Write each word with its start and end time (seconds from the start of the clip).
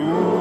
Ooh. 0.00 0.39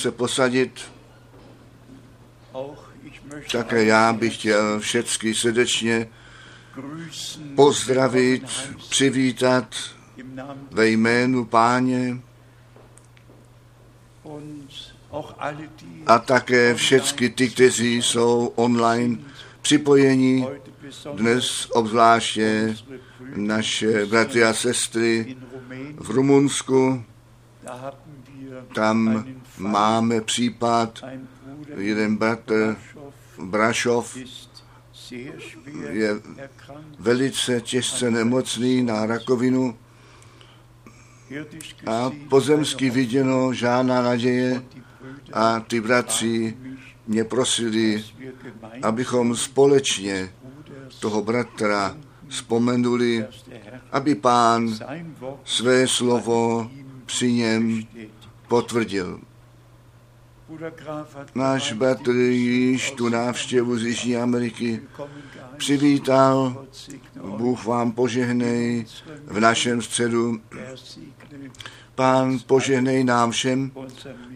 Se 0.00 0.10
posadit. 0.10 0.80
Také 3.52 3.84
já 3.84 4.12
bych 4.12 4.34
chtěl 4.34 4.80
všecky 4.80 5.34
srdečně 5.34 6.08
pozdravit, 7.54 8.44
přivítat 8.90 9.74
ve 10.70 10.88
jménu 10.88 11.44
Páně 11.44 12.20
a 16.06 16.18
také 16.18 16.74
všecky 16.74 17.30
ty, 17.30 17.50
kteří 17.50 18.02
jsou 18.02 18.52
online 18.56 19.18
besonders 20.82 21.22
Dnes 21.22 21.68
obzvláště 21.70 22.76
naše 23.36 24.06
bratry 24.06 24.44
a 24.44 24.54
sestry 24.54 25.36
v 25.96 26.10
Rumunsku. 26.10 27.04
Tam 28.74 29.24
máme 29.58 30.20
případ, 30.20 31.04
jeden 31.76 32.16
bratr 32.16 32.76
Brašov 33.44 34.16
je 35.90 36.10
velice 36.98 37.60
těžce 37.60 38.10
nemocný 38.10 38.82
na 38.82 39.06
rakovinu 39.06 39.78
a 41.86 42.10
pozemsky 42.28 42.90
viděno 42.90 43.52
žádná 43.52 44.02
naděje 44.02 44.62
a 45.32 45.60
ty 45.60 45.80
bratři 45.80 46.56
mě 47.06 47.24
prosili, 47.24 48.04
abychom 48.82 49.36
společně 49.36 50.32
toho 51.00 51.22
bratra 51.22 51.96
vzpomenuli, 52.28 53.26
aby 53.92 54.14
pán 54.14 54.78
své 55.44 55.88
slovo 55.88 56.70
při 57.06 57.32
něm 57.32 57.82
potvrdil. 58.48 59.20
Náš 61.34 61.72
bratr 61.72 62.10
již 62.10 62.90
tu 62.90 63.08
návštěvu 63.08 63.78
z 63.78 63.82
Jižní 63.82 64.16
Ameriky 64.16 64.82
přivítal. 65.56 66.66
Bůh 67.36 67.64
vám 67.64 67.92
požehnej 67.92 68.86
v 69.26 69.40
našem 69.40 69.82
středu. 69.82 70.40
Pán 71.94 72.38
požehnej 72.46 73.04
nám 73.04 73.30
všem 73.30 73.72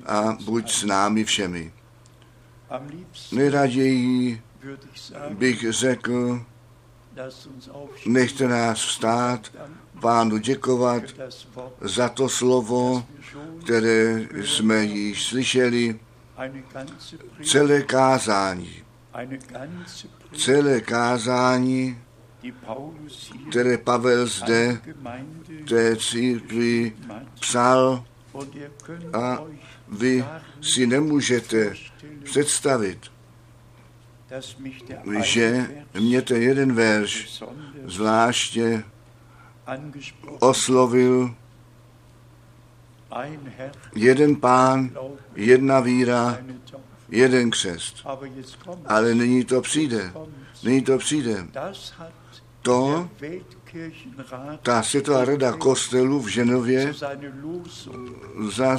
a 0.07 0.37
buď 0.45 0.73
s 0.73 0.85
námi 0.85 1.25
všemi. 1.25 1.73
Nejraději 3.33 4.43
bych 5.31 5.73
řekl, 5.73 6.45
nechte 8.07 8.49
nás 8.49 8.79
vstát, 8.79 9.51
pánu 10.03 10.39
děkovat 10.39 11.03
za 11.81 12.09
to 12.09 12.29
slovo, 12.29 13.07
které 13.65 14.27
jsme 14.45 14.85
již 14.85 15.27
slyšeli, 15.27 16.01
celé 17.45 17.83
kázání. 17.83 18.83
Celé 20.37 20.81
kázání, 20.81 21.99
které 23.51 23.79
Pavel 23.79 24.27
zde 24.27 24.81
té 25.69 25.97
církvi 25.97 26.97
psal 27.41 28.05
a 29.13 29.39
vy 29.89 30.25
si 30.61 30.87
nemůžete 30.87 31.75
představit, 32.25 32.99
že 35.23 35.67
mě 36.01 36.23
ten 36.23 36.43
jeden 36.43 36.73
verš 36.73 37.43
zvláště 37.85 38.85
oslovil 40.41 41.35
jeden 43.95 44.37
pán, 44.37 44.91
jedna 45.35 45.81
víra, 45.81 46.39
jeden 47.09 47.51
křest. 47.51 48.07
Ale 48.87 49.15
nyní 49.15 49.45
to 49.45 49.61
přijde. 49.61 50.13
Nyní 50.63 50.83
to 50.83 50.99
přijde. 50.99 51.47
To 52.63 53.09
ta 54.63 54.83
Světová 54.83 55.25
rada 55.25 55.53
kostelů 55.53 56.21
v 56.21 56.29
Ženově 56.29 56.95
za 58.51 58.79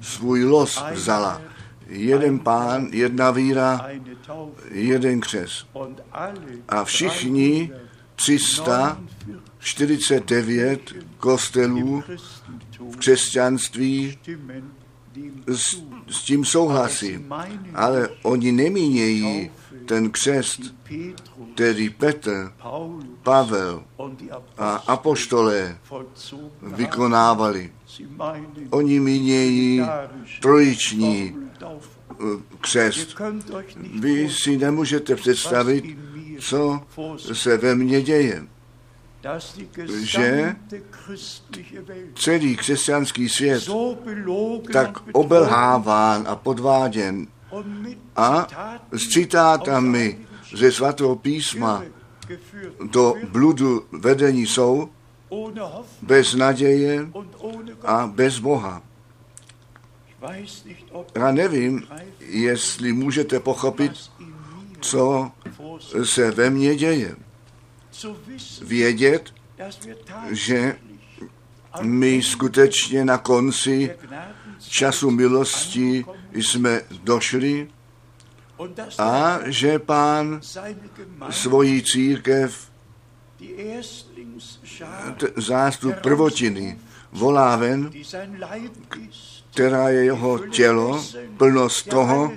svůj 0.00 0.44
los 0.44 0.82
vzala. 0.92 1.42
Jeden 1.86 2.38
pán, 2.38 2.88
jedna 2.92 3.30
víra, 3.30 3.88
jeden 4.70 5.20
křes. 5.20 5.66
A 6.68 6.84
všichni 6.84 7.72
349 9.74 10.92
kostelů 11.18 12.02
v 12.90 12.96
křesťanství 12.96 14.18
s, 15.46 15.82
s 16.10 16.22
tím 16.22 16.44
souhlasí. 16.44 17.24
Ale 17.74 18.08
oni 18.22 18.52
nemínějí 18.52 19.50
ten 19.86 20.10
křest, 20.10 20.60
který 21.54 21.90
Petr, 21.90 22.52
Pavel 23.22 23.82
a 24.58 24.74
apoštolé 24.76 25.78
vykonávali. 26.62 27.72
Oni 28.70 29.00
mínějí 29.00 29.82
trojiční 30.40 31.36
eh, 31.62 31.66
křest. 32.60 33.16
Vy 34.00 34.30
si 34.30 34.56
nemůžete 34.56 35.16
představit, 35.16 35.98
co 36.38 36.80
se 37.32 37.56
ve 37.56 37.74
mně 37.74 38.02
děje. 38.02 38.46
Že 40.02 40.56
Celý 42.14 42.56
křesťanský 42.56 43.28
svět 43.28 43.68
tak 44.72 44.98
obelháván 45.12 46.24
a 46.28 46.36
podváděn 46.36 47.26
a 48.16 48.46
s 48.92 49.08
citátami 49.08 50.18
ze 50.56 50.72
svatého 50.72 51.16
písma 51.16 51.82
do 52.92 53.14
bludu 53.28 53.84
vedení 53.92 54.46
jsou 54.46 54.88
bez 56.02 56.34
naděje 56.34 57.08
a 57.82 58.06
bez 58.06 58.38
Boha. 58.38 58.82
Já 61.14 61.32
nevím, 61.32 61.86
jestli 62.20 62.92
můžete 62.92 63.40
pochopit, 63.40 63.92
co 64.80 65.30
se 66.04 66.30
ve 66.30 66.50
mně 66.50 66.76
děje. 66.76 67.16
Vědět, 68.62 69.32
že 70.30 70.76
my 71.82 72.22
skutečně 72.22 73.04
na 73.04 73.18
konci 73.18 73.96
času 74.68 75.10
milosti 75.10 76.04
jsme 76.32 76.80
došli 77.02 77.68
a 78.98 79.38
že 79.44 79.78
pán 79.78 80.40
svoji 81.30 81.82
církev, 81.82 82.70
t- 85.16 85.32
zástup 85.36 85.94
prvotiny, 86.02 86.78
volá 87.12 87.56
ven, 87.56 87.90
která 89.50 89.88
je 89.88 90.04
jeho 90.04 90.38
tělo, 90.38 91.04
plnost 91.36 91.88
toho, 91.88 92.32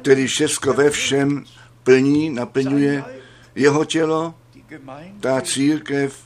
který 0.00 0.26
všechno 0.26 0.72
ve 0.72 0.90
všem 0.90 1.44
plní, 1.82 2.30
naplňuje 2.30 3.04
jeho 3.54 3.84
tělo, 3.84 4.34
ta 5.20 5.40
církev, 5.40 6.24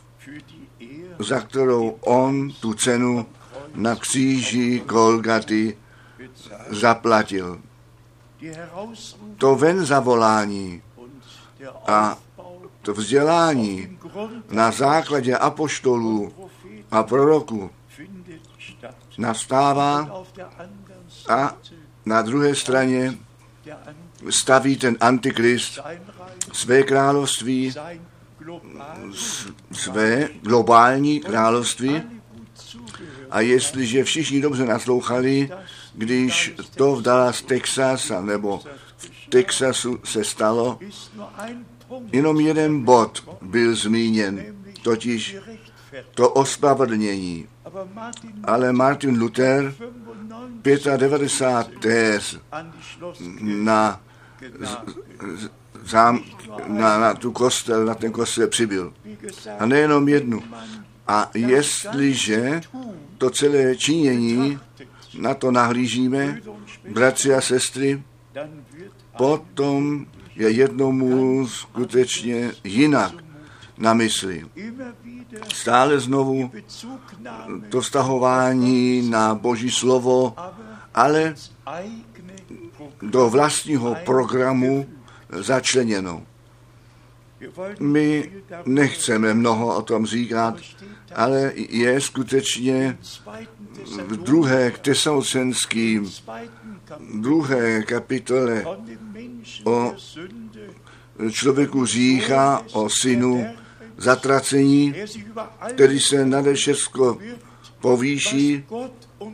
za 1.18 1.40
kterou 1.40 1.98
on 2.00 2.52
tu 2.52 2.74
cenu 2.74 3.26
na 3.74 3.96
kříži 3.96 4.82
Golgaty 4.86 5.76
zaplatil. 6.70 7.60
To 9.38 9.56
ven 9.56 9.84
zavolání, 9.84 10.82
a 11.86 12.18
to 12.82 12.94
vzdělání 12.94 13.98
na 14.50 14.70
základě 14.70 15.36
apoštolů 15.36 16.32
a 16.90 17.02
proroků 17.02 17.70
nastává 19.18 20.24
a 21.28 21.56
na 22.06 22.22
druhé 22.22 22.54
straně 22.54 23.18
staví 24.30 24.76
ten 24.76 24.96
antikrist 25.00 25.80
své 26.52 26.82
království, 26.82 27.74
své 29.72 30.28
globální 30.42 31.20
království. 31.20 32.02
A 33.30 33.40
jestliže 33.40 34.04
všichni 34.04 34.40
dobře 34.40 34.64
naslouchali, 34.64 35.50
když 35.94 36.54
to 36.76 36.96
v 36.96 37.02
Dallas, 37.02 37.42
Texas, 37.42 38.12
nebo 38.20 38.60
v 38.96 39.10
Texasu 39.28 39.98
se 40.04 40.24
stalo, 40.24 40.78
jenom 42.12 42.40
jeden 42.40 42.84
bod 42.84 43.38
byl 43.42 43.74
zmíněn, 43.74 44.56
totiž 44.82 45.36
to 46.14 46.30
ospravedlnění. 46.30 47.48
Ale 48.44 48.72
Martin 48.72 49.20
Luther 49.20 49.74
95 50.62 50.98
95. 50.98 51.80
téz 51.80 52.38
an 52.52 52.72
die 52.72 52.82
Schlosskirche 52.82 53.44
na, 53.44 54.00
zám, 55.84 56.20
na, 56.66 56.98
na 56.98 57.14
tu 57.14 57.32
kostel, 57.32 57.84
na 57.84 57.94
ten 57.94 58.12
kostel 58.12 58.48
přibyl. 58.48 58.92
A 59.58 59.66
nejenom 59.66 60.08
jednu. 60.08 60.42
A 61.08 61.30
jestliže 61.34 62.60
to 63.18 63.30
celé 63.30 63.76
činění, 63.76 64.58
na 65.18 65.34
to 65.34 65.50
nahlížíme, 65.50 66.40
bratři 66.88 67.34
a 67.34 67.40
sestry, 67.40 68.02
potom 69.18 70.06
je 70.36 70.50
jednomu 70.50 71.46
skutečně 71.48 72.52
jinak 72.64 73.12
na 73.78 73.94
mysli. 73.94 74.46
Stále 75.54 76.00
znovu 76.00 76.50
to 77.68 77.80
vztahování 77.80 79.10
na 79.10 79.34
Boží 79.34 79.70
slovo, 79.70 80.34
ale 80.94 81.34
do 83.02 83.30
vlastního 83.30 83.96
programu 84.04 84.86
začleněno. 85.30 86.22
My 87.80 88.32
nechceme 88.64 89.34
mnoho 89.34 89.76
o 89.76 89.82
tom 89.82 90.06
říkat, 90.06 90.54
ale 91.14 91.52
je 91.56 92.00
skutečně 92.00 92.98
v 94.06 94.16
druhé 94.16 94.70
k 94.70 94.78
Tesaucenským, 94.78 96.10
druhé 97.20 97.82
kapitole 97.82 98.64
o 99.64 99.92
člověku 101.30 101.86
řícha, 101.86 102.62
o 102.72 102.88
synu 102.88 103.46
zatracení, 103.96 104.94
který 105.68 106.00
se 106.00 106.26
nade 106.26 106.54
všecko 106.54 107.18
povýší, 107.80 108.64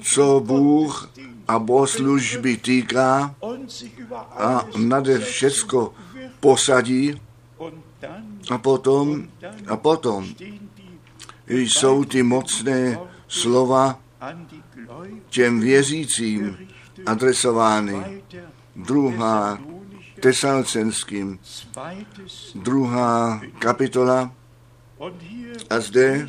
co 0.02 0.40
Bůh 0.40 1.10
a 1.48 1.58
bohoslužby 1.58 2.56
týká 2.56 3.34
a 4.30 4.66
nade 4.76 5.18
wird. 5.18 5.74
posadí 6.40 7.20
a 8.50 8.58
potom, 8.58 9.28
a 9.66 9.76
potom 9.76 10.34
jsou 11.48 12.04
ty 12.04 12.22
mocné 12.22 12.98
slova 13.28 13.98
těm 15.28 15.60
věřícím 15.60 16.68
adresovány. 17.06 18.22
Druhá 18.76 19.58
Tesalcenským, 20.20 21.38
druhá 22.54 23.40
kapitola 23.58 24.32
a 25.70 25.80
zde 25.80 26.26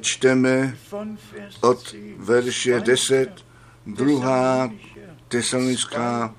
čteme 0.00 0.76
od 1.60 1.92
10 1.92 2.18
verše 2.18 2.80
10, 2.80 3.44
druhá 3.86 4.70
Tesalonická 5.28 6.34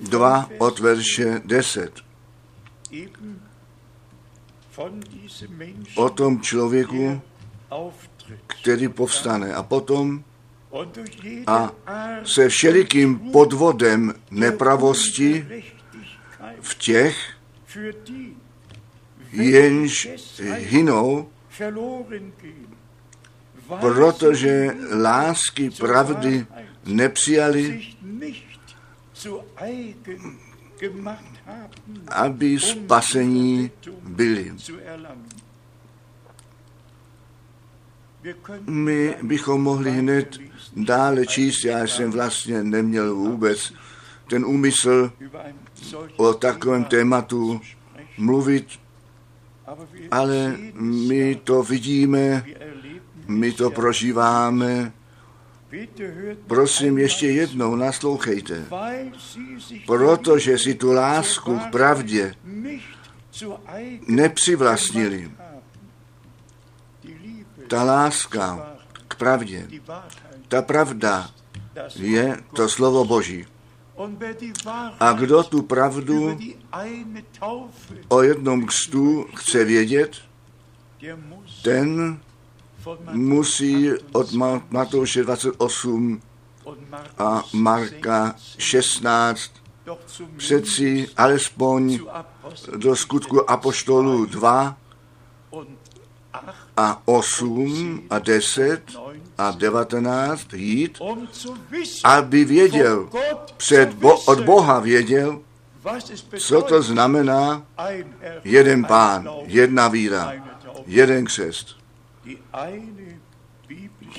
2 0.00 0.50
od 0.58 0.78
verše 0.78 1.40
10. 1.44 2.00
O 5.94 6.10
tom 6.10 6.40
člověku, 6.40 7.22
který 8.46 8.88
povstane. 8.88 9.54
A 9.54 9.62
potom 9.62 10.24
a 11.46 11.72
se 12.24 12.48
všelikým 12.48 13.18
podvodem 13.18 14.14
nepravosti 14.30 15.46
v 16.60 16.74
těch, 16.74 17.16
jenž 19.32 20.08
hynou, 20.54 21.28
protože 23.80 24.76
lásky 25.02 25.70
pravdy 25.70 26.46
nepřijali, 26.84 27.82
aby 32.08 32.58
spasení 32.60 33.70
byli. 34.02 34.52
My 38.66 39.16
bychom 39.22 39.62
mohli 39.62 39.90
hned 39.90 40.38
dále 40.76 41.26
číst, 41.26 41.64
já 41.64 41.86
jsem 41.86 42.10
vlastně 42.10 42.64
neměl 42.64 43.14
vůbec 43.14 43.72
ten 44.28 44.44
úmysl 44.44 45.12
o 46.16 46.34
takovém 46.34 46.84
tématu 46.84 47.60
mluvit, 48.18 48.66
ale 50.10 50.56
my 50.74 51.34
to 51.34 51.62
vidíme, 51.62 52.44
my 53.28 53.52
to 53.52 53.70
prožíváme. 53.70 54.92
Prosím, 56.46 56.98
ještě 56.98 57.26
jednou 57.26 57.76
naslouchejte, 57.76 58.64
protože 59.86 60.58
si 60.58 60.74
tu 60.74 60.92
lásku 60.92 61.58
k 61.58 61.70
pravdě 61.70 62.34
nepřivlastnili. 64.08 65.30
Ta 67.68 67.82
láska 67.82 68.76
k 69.08 69.14
pravdě, 69.14 69.68
ta 70.48 70.62
pravda 70.62 71.30
je 71.96 72.36
to 72.56 72.68
slovo 72.68 73.04
Boží. 73.04 73.46
A 75.00 75.12
kdo 75.12 75.42
tu 75.42 75.62
pravdu 75.62 76.38
o 78.08 78.22
jednom 78.22 78.66
křtu 78.66 79.26
chce 79.36 79.64
vědět, 79.64 80.16
ten 81.62 82.20
musí 83.12 83.90
od 84.12 84.26
28 84.32 84.38
Ma- 84.38 84.62
Matouše 84.70 85.22
28 85.22 86.20
und 86.64 86.78
a 87.18 87.42
Marka 87.52 88.34
16 88.58 88.58
16 88.58 89.52
doch 89.86 89.98
zumindest 90.06 90.38
přeci 90.46 91.08
alespoň 91.16 91.98
do 92.76 92.96
skutku 92.96 93.50
Apoštolů 93.50 94.26
2 94.26 94.76
und 95.50 95.68
8, 96.32 96.52
a 96.76 97.02
8 97.04 98.02
a 98.10 98.18
10 98.18 98.82
a 99.38 99.50
19 99.50 100.52
jít, 100.52 100.98
aby 102.04 102.44
věděl, 102.44 103.08
před 103.56 103.94
bo- 103.94 104.18
od 104.20 104.40
Boha 104.40 104.80
věděl, 104.80 105.40
co 106.38 106.62
to 106.62 106.82
znamená 106.82 107.62
jeden 108.44 108.84
pán, 108.84 109.28
jedna 109.44 109.88
víra, 109.88 110.32
jeden 110.86 111.24
křest. 111.24 111.81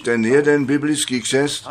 Ten 0.03 0.25
jeden 0.25 0.65
biblický 0.65 1.21
křest 1.21 1.67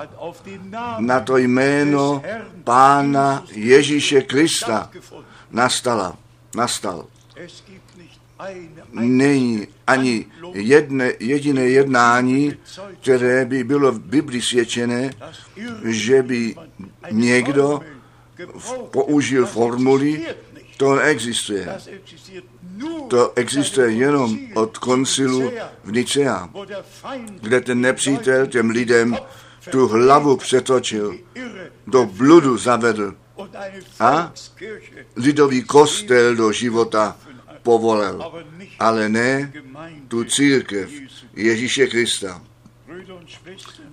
na 0.99 1.21
to 1.21 1.37
jméno 1.37 2.23
Pána 2.65 3.45
Ježíše 3.53 4.21
Krista 4.23 4.91
nastala, 5.51 6.19
nastal. 6.57 7.07
Není 8.93 9.67
ani 9.87 10.27
jedne, 10.53 11.13
jediné 11.21 11.63
jednání, 11.63 12.55
které 13.01 13.45
by 13.45 13.65
bylo 13.65 13.93
v 13.93 14.01
Bibli 14.01 14.43
svědčené, 14.43 15.11
že 15.85 16.23
by 16.23 16.55
někdo 17.11 17.81
použil 18.91 19.47
formuli. 19.47 20.27
To 20.83 20.95
neexistuje. 20.95 21.69
To 23.09 23.33
existuje 23.39 23.91
jenom 23.93 24.39
od 24.55 24.79
koncilu 24.79 25.53
v 25.85 25.93
Nicea, 25.93 26.51
kde 27.41 27.61
ten 27.61 27.81
nepřítel 27.81 28.47
těm 28.47 28.71
lidem 28.71 29.17
tu 29.71 29.89
hlavu 29.89 30.37
přetočil, 30.37 31.19
do 31.87 32.07
bludu 32.07 32.59
zavedl 32.59 33.15
a 34.01 34.33
lidový 35.17 35.63
kostel 35.63 36.37
do 36.37 36.53
života 36.53 37.17
povolil, 37.63 38.33
ale 38.79 39.09
ne 39.09 39.53
tu 40.09 40.25
církev 40.25 40.91
Ježíše 41.37 41.87
Krista. 41.87 42.43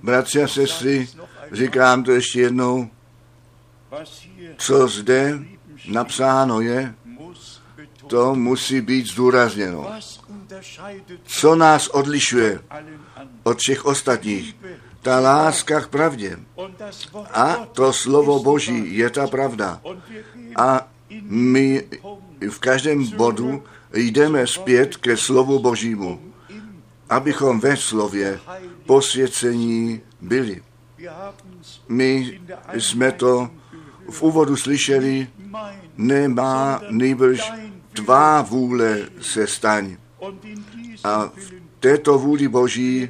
Bratři 0.04 0.44
a 0.44 0.48
sestry, 0.48 1.08
říkám 1.52 2.04
to 2.04 2.12
ještě 2.12 2.42
jednou, 2.42 2.90
co 4.58 4.88
zde 4.88 5.40
napsáno 5.90 6.62
je, 6.62 6.96
to 8.08 8.36
musí 8.36 8.82
být 8.82 9.08
zdůrazněno. 9.08 9.92
Co 11.24 11.56
nás 11.56 11.88
odlišuje 11.88 12.60
od 13.44 13.60
všech 13.60 13.86
ostatních? 13.86 14.56
Ta 15.02 15.20
láska 15.20 15.82
k 15.82 15.88
pravdě. 15.88 16.40
A 17.34 17.56
to 17.56 17.94
slovo 17.94 18.40
Boží 18.40 18.98
je 18.98 19.10
ta 19.10 19.28
pravda. 19.28 19.82
A 20.56 20.88
my 21.24 21.88
v 22.50 22.60
každém 22.60 23.08
bodu 23.08 23.64
jdeme 23.94 24.48
zpět 24.48 24.98
ke 24.98 25.18
slovu 25.18 25.60
Božímu, 25.60 26.22
abychom 27.10 27.60
ve 27.60 27.78
slově 27.78 28.40
posvěcení 28.86 30.02
byli. 30.22 30.62
My 31.90 32.40
jsme 32.74 33.12
to 33.12 33.50
v 34.10 34.22
úvodu 34.22 34.56
slyšeli, 34.56 35.28
nemá 36.00 36.82
nejbrž 36.90 37.52
tvá 37.94 38.42
vůle 38.42 39.10
se 39.22 39.48
staň. 39.48 39.98
A 41.04 41.26
v 41.26 41.54
této 41.80 42.20
vůli 42.20 42.48
Boží 42.48 43.10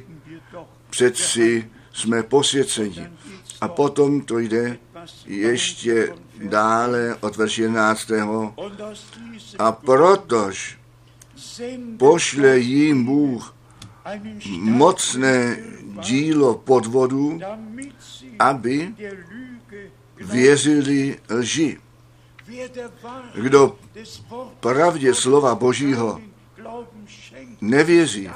přeci 0.90 1.70
jsme 1.92 2.22
posvěceni. 2.22 3.10
A 3.60 3.68
potom 3.68 4.20
to 4.20 4.38
jde 4.38 4.78
ještě 5.26 6.14
dále 6.42 7.16
od 7.20 7.36
verše 7.36 7.62
11. 7.62 8.10
und 8.56 8.80
aus 8.80 9.06
diesem 9.16 9.56
A 9.58 9.72
protož 9.72 10.78
pošle 11.96 12.58
jim 12.58 13.04
Bůh 13.04 13.54
mocné 14.58 15.56
dílo 16.00 16.54
podvodu, 16.54 17.40
aby 18.38 18.94
věřili 20.20 21.18
lži. 21.30 21.78
Kdo 23.34 23.78
pravdě 24.60 25.14
slova 25.14 25.54
Božího 25.54 26.20
nevěří, 27.60 28.30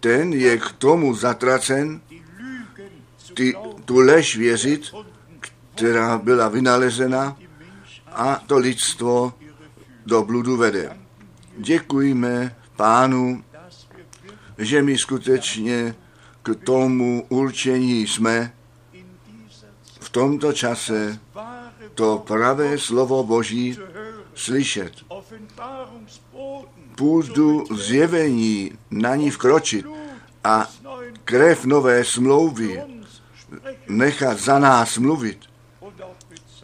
ten 0.00 0.32
je 0.32 0.58
k 0.58 0.72
tomu 0.72 1.14
zatracen, 1.14 2.00
ty, 3.34 3.54
tu 3.84 3.98
lež 3.98 4.36
věřit, 4.36 4.94
která 5.74 6.18
byla 6.18 6.48
vynalezena 6.48 7.36
a 8.06 8.36
to 8.46 8.58
lidstvo 8.58 9.34
do 10.06 10.22
bludu 10.22 10.56
vede. 10.56 10.96
Děkujeme 11.56 12.56
pánu, 12.76 13.44
že 14.58 14.82
my 14.82 14.98
skutečně 14.98 15.94
k 16.42 16.54
tomu 16.64 17.26
určení 17.28 18.06
jsme 18.06 18.52
v 20.00 20.10
tomto 20.10 20.52
čase 20.52 21.18
to 22.00 22.18
pravé 22.18 22.78
slovo 22.78 23.24
Boží 23.24 23.76
slyšet. 24.34 24.92
Půjdu 26.96 27.64
zjevení 27.76 28.72
na 28.90 29.16
ní 29.16 29.30
vkročit 29.30 29.86
a 30.44 30.70
krev 31.24 31.64
nové 31.64 32.04
smlouvy 32.04 32.82
nechat 33.88 34.38
za 34.38 34.58
nás 34.58 34.98
mluvit. 34.98 35.38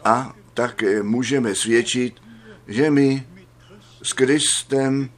A 0.03 0.33
také 0.53 1.03
můžeme 1.03 1.55
svědčit, 1.55 2.21
že 2.67 2.89
my 2.89 3.27
s 4.03 4.13
Kristem 4.13 5.09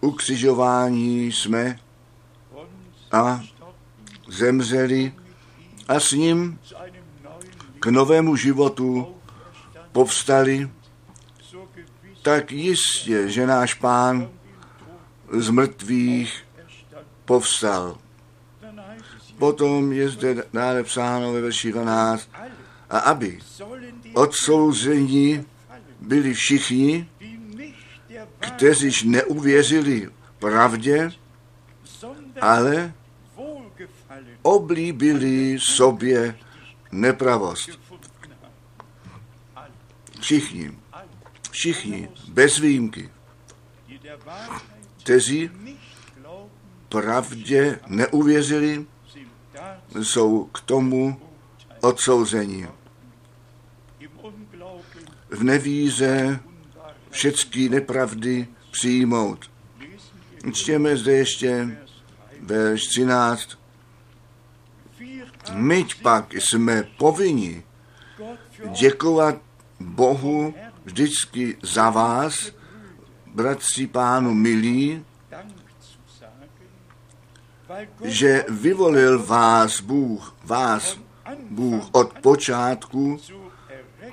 ukřižování 0.00 1.32
jsme 1.32 1.80
a 3.12 3.40
zemřeli 4.28 5.12
a 5.88 6.00
s 6.00 6.12
ním 6.12 6.58
k 7.80 7.86
novému 7.86 8.36
životu 8.36 9.15
povstali, 9.96 10.68
tak 12.22 12.52
jistě, 12.52 13.28
že 13.28 13.46
náš 13.46 13.74
pán 13.74 14.28
z 15.32 15.48
mrtvých 15.50 16.44
povstal. 17.24 17.96
Potom 19.38 19.92
je 19.92 20.08
zde 20.08 20.44
dále 20.52 20.84
psáno 20.84 21.32
ve 21.32 21.40
verši 21.40 21.72
12, 21.72 22.28
alle 22.34 22.52
a 22.90 22.98
aby 22.98 23.40
odsouzení 24.12 25.44
byli 26.00 26.34
všichni, 26.34 27.08
kteříž 28.38 29.02
neuvěřili 29.02 30.10
pravdě, 30.38 31.10
ale 32.40 32.92
oblíbili 34.42 35.56
sobě 35.60 36.36
nepravost. 36.92 37.85
Všichni, 40.26 40.78
všichni, 41.50 42.08
bez 42.28 42.58
výjimky, 42.58 43.10
kteří 45.02 45.50
pravdě 46.88 47.80
neuvěřili, 47.86 48.86
jsou 50.02 50.44
k 50.44 50.60
tomu 50.60 51.20
Unglauben 54.22 55.06
V 55.30 55.42
unwahr. 56.46 56.94
všechny 57.10 57.68
nepravdy 57.68 58.46
přijmout. 58.70 59.50
Čtěme 60.52 60.96
zde 60.96 61.12
ještě 61.12 61.48
Vers 61.58 61.90
3. 61.90 62.40
verš 62.40 62.86
13. 62.86 63.58
Wir 64.98 65.26
My 65.54 65.86
pak 66.02 66.34
jsme 66.34 66.82
povinni 66.82 67.64
děkovat 68.80 69.45
Bohu 69.80 70.54
vždycky 70.84 71.56
za 71.62 71.90
vás, 71.90 72.52
bratři 73.26 73.86
pánu 73.86 74.34
milí, 74.34 75.04
že 78.04 78.44
vyvolil 78.48 79.26
vás 79.26 79.80
Bůh, 79.80 80.36
vás 80.44 80.98
Bůh 81.50 81.88
od 81.92 82.12
počátku 82.18 83.20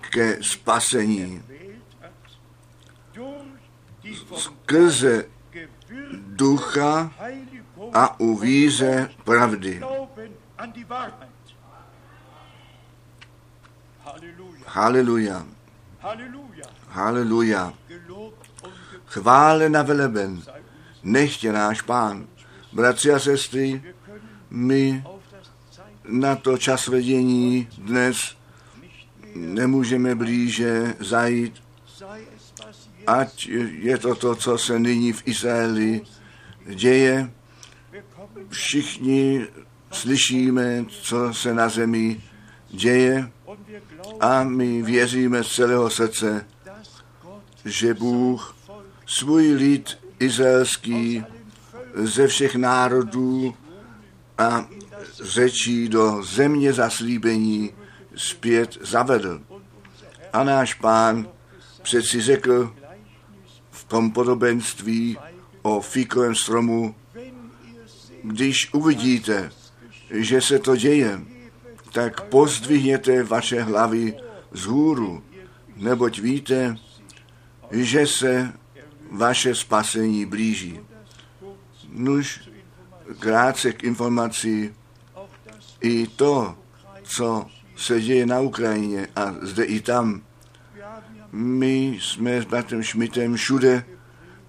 ke 0.09 0.43
spasení. 0.43 1.43
Skrze 4.35 5.25
ducha 6.27 7.13
a 7.93 8.19
u 8.19 8.37
víře 8.37 9.09
pravdy. 9.23 9.81
Haleluja, 14.73 15.45
haleluja. 16.89 17.73
gelobt 17.87 18.47
und 18.63 18.73
gepriesen 18.91 19.05
Chvále 19.05 19.69
na 19.69 19.83
veleben, 19.83 20.41
nechtě 21.03 21.51
náš 21.51 21.81
pán. 21.81 22.27
Bratři 22.73 23.11
a 23.11 23.19
sestry, 23.19 23.83
my 24.49 25.03
na 26.07 26.35
to 26.35 26.57
čas 26.57 26.87
vedění 26.87 27.67
dnes 27.77 28.35
nemůžeme 29.35 30.15
blíže 30.15 30.95
zajít, 30.99 31.63
ať 33.07 33.47
je 33.71 33.97
to 33.97 34.15
to, 34.15 34.35
co 34.35 34.57
se 34.57 34.79
nyní 34.79 35.13
v 35.13 35.27
Izraeli 35.27 36.01
děje. 36.75 37.31
Všichni 38.49 39.47
slyšíme, 39.91 40.85
co 40.89 41.33
se 41.33 41.53
na 41.53 41.69
zemi 41.69 42.21
děje 42.69 43.31
a 44.19 44.43
my 44.43 44.81
věříme 44.81 45.43
z 45.43 45.47
celého 45.47 45.89
srdce, 45.89 46.45
že 47.65 47.93
Bůh 47.93 48.55
svůj 49.05 49.53
lid 49.53 49.99
izraelský 50.19 51.23
ze 51.95 52.27
všech 52.27 52.55
národů 52.55 53.55
a 54.37 54.65
řečí 55.21 55.89
do 55.89 56.23
země 56.23 56.73
zaslíbení 56.73 57.71
zpět 58.15 58.77
zavedl. 58.81 59.41
A 60.33 60.43
náš 60.43 60.73
pán 60.73 61.27
přeci 61.81 62.21
řekl 62.21 62.75
v 63.71 63.83
tom 63.83 64.11
podobenství 64.11 65.17
o 65.61 65.81
fíkovém 65.81 66.35
stromu, 66.35 66.95
když 68.23 68.73
uvidíte, 68.73 69.51
že 70.09 70.41
se 70.41 70.59
to 70.59 70.75
děje, 70.75 71.21
tak 71.93 72.21
pozdvihněte 72.21 73.23
vaše 73.23 73.61
hlavy 73.61 74.17
z 74.51 74.65
hůru, 74.65 75.23
neboť 75.75 76.19
víte, 76.19 76.75
že 77.71 78.07
se 78.07 78.53
vaše 79.11 79.55
spasení 79.55 80.25
blíží. 80.25 80.79
Nuž 81.89 82.49
krátce 83.19 83.73
k 83.73 83.83
das 85.45 85.77
i 85.81 86.07
to, 86.07 86.55
co 87.03 87.45
se 87.75 88.01
děje 88.01 88.25
na 88.25 88.39
Ukrajině 88.39 89.07
a 89.15 89.35
zde 89.41 89.63
i 89.63 89.81
tam. 89.81 90.21
My 91.31 91.97
jsme 92.01 92.41
s 92.41 92.45
bratrem 92.45 92.83
Šmitem 92.83 93.35
všude 93.35 93.85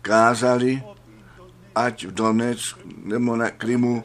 kázali, 0.03 0.83
Donetsk 0.85 0.95
ať 1.75 2.07
v 2.07 2.13
Donecku 2.15 2.81
nebo 3.05 3.37
na 3.37 3.51
Krymu, 3.51 4.03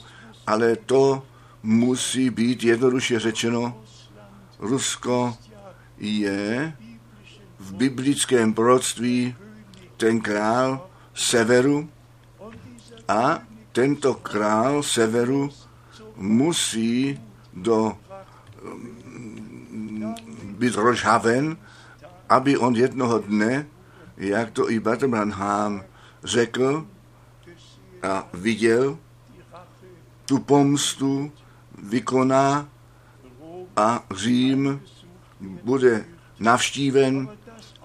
ale 0.48 0.76
to 0.76 1.24
musí 1.64 2.30
být 2.30 2.64
jednoduše 2.64 3.20
řečeno, 3.20 3.84
Rusko 4.60 5.38
je 5.98 6.74
v 7.60 7.74
biblickém 7.74 8.54
proroctví 8.54 9.36
ten 9.98 10.22
král 10.22 10.90
severu 11.14 11.90
a 13.08 13.40
tento 13.72 14.14
král 14.14 14.84
severu 14.84 15.50
musí 16.16 17.20
do, 17.54 17.98
být 20.44 20.76
rozhaven, 20.76 21.58
aby 22.30 22.58
on 22.58 22.76
jednoho 22.76 23.20
dne, 23.20 23.68
jak 24.18 24.52
to 24.52 24.72
i 24.72 24.80
Branham 24.80 25.84
řekl 26.24 26.88
a 28.04 28.28
viděl, 28.34 28.98
tu 30.26 30.40
pomstu 30.40 31.32
vykoná 31.84 32.70
a 33.76 34.04
Řím 34.16 34.82
bude 35.40 36.06
navštíven, 36.40 37.30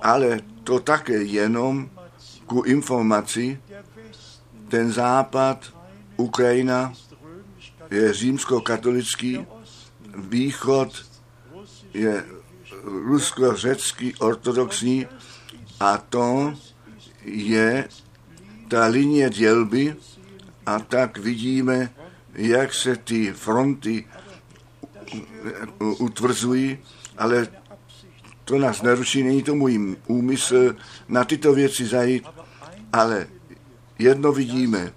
ale 0.02 0.40
to 0.64 0.80
také 0.80 1.22
jenom 1.22 1.90
ku 2.46 2.62
informaci. 2.62 3.60
Ten 4.68 4.92
západ, 4.92 5.74
Ukrajina, 6.16 6.92
je 7.90 8.12
římskokatolický, 8.12 9.46
východ 10.16 11.06
je 11.94 12.24
rusko-řecký 12.82 14.16
ortodoxní 14.16 15.06
a 15.80 15.98
to 15.98 16.54
je 17.24 17.88
ta 18.68 18.86
linie 18.86 19.30
dělby 19.30 19.96
a 20.66 20.78
tak 20.78 21.18
vidíme, 21.18 21.90
jak 22.34 22.74
se 22.74 22.96
ty 22.96 23.32
fronty 23.32 24.04
utvrzují, 25.98 26.78
ale 27.18 27.48
to 28.44 28.58
nás 28.58 28.82
neruší, 28.82 29.22
není 29.22 29.42
to 29.42 29.54
můj 29.54 29.96
úmysl 30.06 30.76
na 31.08 31.24
tyto 31.24 31.52
věci 31.52 31.86
zajít, 31.86 32.24
ale 32.92 33.26
jedno 33.98 34.32
vidíme, 34.32 34.92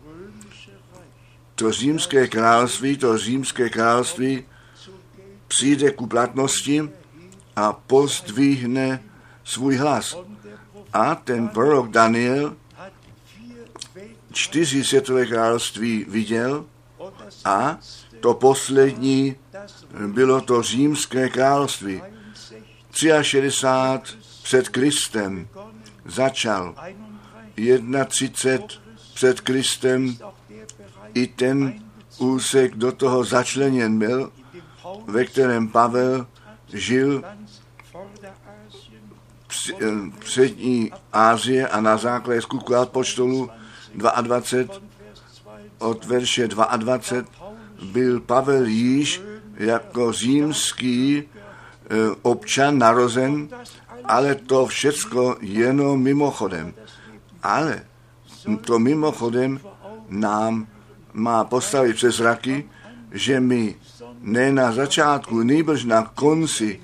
to 1.55 1.71
římské 1.71 2.27
království, 2.27 2.97
to 2.97 3.17
římské 3.17 3.69
království 3.69 4.45
přijde 5.47 5.91
ku 5.91 6.07
platnosti 6.07 6.89
a 7.55 7.73
pozdvihne 7.73 9.03
svůj 9.43 9.75
hlas. 9.75 10.17
A 10.93 11.15
ten 11.15 11.47
prorok 11.47 11.89
Daniel 11.89 12.55
čtyři 14.31 14.83
světové 14.83 15.25
království 15.25 16.05
viděl 16.07 16.65
a 17.45 17.77
to 18.19 18.33
poslední 18.33 19.35
bylo 20.07 20.41
to 20.41 20.61
římské 20.61 21.29
království. 21.29 22.01
63 23.21 24.17
před 24.43 24.69
Kristem 24.69 25.47
začal 26.05 26.75
31 28.07 28.79
před 29.13 29.41
Kristem 29.41 30.17
i 31.13 31.27
ten 31.27 31.83
úsek 32.17 32.75
do 32.75 32.91
toho 32.91 33.23
začleněn 33.23 33.99
byl, 33.99 34.31
ve 35.07 35.25
kterém 35.25 35.67
Pavel 35.67 36.27
žil 36.73 37.23
přední 40.19 40.91
Ázie 41.13 41.67
a 41.67 41.81
na 41.81 41.97
základě 41.97 42.41
skutku 42.41 42.75
apoštolu 42.75 43.49
22 43.95 44.41
od 45.77 46.05
verše 46.05 46.47
22 46.47 47.23
byl 47.91 48.19
Pavel 48.19 48.65
již 48.65 49.21
jako 49.57 50.11
římský 50.11 51.17
e, 51.17 51.23
občan 52.21 52.77
narozen, 52.77 53.49
ale 54.05 54.35
to 54.35 54.65
všecko 54.65 55.37
jenom 55.41 56.01
mimochodem. 56.01 56.73
Ale 57.43 57.83
to 58.65 58.79
mimochodem 58.79 59.59
nám 60.09 60.67
má 61.13 61.43
postavit 61.43 61.95
přes 61.95 62.15
zraky, 62.15 62.69
že 63.11 63.39
my 63.39 63.75
ne 64.21 64.51
na 64.51 64.71
začátku, 64.71 65.43
nejbrž 65.43 65.83
na 65.83 66.03
konci 66.03 66.81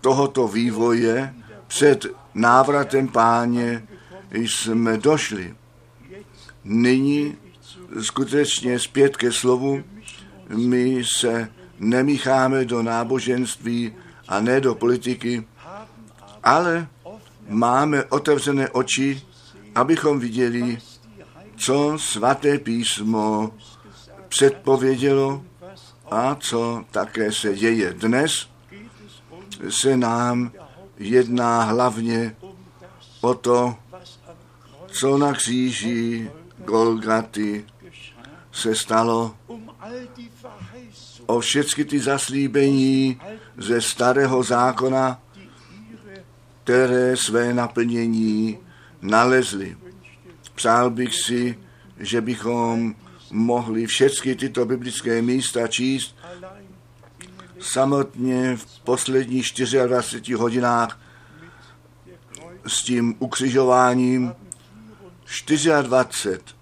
tohoto 0.00 0.48
vývoje 0.48 1.34
před 1.66 2.06
návratem 2.34 3.08
páně 3.08 3.86
jsme 4.32 4.98
došli. 4.98 5.54
Nyní 6.64 7.36
skutečně 8.00 8.78
zpět 8.78 9.16
ke 9.16 9.32
slovu, 9.32 9.84
my 10.48 11.02
se 11.04 11.48
nemícháme 11.78 12.64
do 12.64 12.82
náboženství 12.82 13.94
a 14.28 14.40
ne 14.40 14.60
do 14.60 14.74
politiky, 14.74 15.44
ale 16.42 16.88
máme 17.48 18.04
otevřené 18.04 18.70
oči, 18.70 19.22
abychom 19.74 20.20
viděli, 20.20 20.78
co 21.56 21.98
svaté 21.98 22.58
písmo 22.58 23.54
předpovědělo 24.28 25.44
a 26.10 26.34
co 26.34 26.84
také 26.90 27.32
se 27.32 27.54
děje. 27.54 27.92
Dnes 27.92 28.46
se 29.68 29.96
nám 29.96 30.52
jedná 30.98 31.62
hlavně 31.62 32.36
o 33.20 33.34
to, 33.34 33.76
co 34.86 35.18
na 35.18 35.32
kříži 35.32 36.30
Golgaty 36.64 37.64
se 38.52 38.74
stalo, 38.74 39.36
o 41.26 41.40
všechny 41.40 41.84
ty 41.84 42.00
zaslíbení 42.00 43.20
ze 43.56 43.80
starého 43.80 44.42
zákona, 44.42 45.20
které 46.64 47.16
své 47.16 47.54
naplnění 47.54 48.58
nalezly. 49.02 49.76
Přál 50.54 50.90
bych 50.90 51.14
si, 51.14 51.58
že 51.98 52.20
bychom 52.20 52.94
mohli 53.30 53.86
všechny 53.86 54.34
tyto 54.34 54.64
biblické 54.64 55.22
místa 55.22 55.68
číst 55.68 56.16
samotně 57.60 58.56
v 58.56 58.80
posledních 58.80 59.52
24 59.86 60.32
hodinách 60.32 61.00
s 62.66 62.82
tím 62.82 63.14
ukřižováním 63.18 64.34
24 65.82 66.61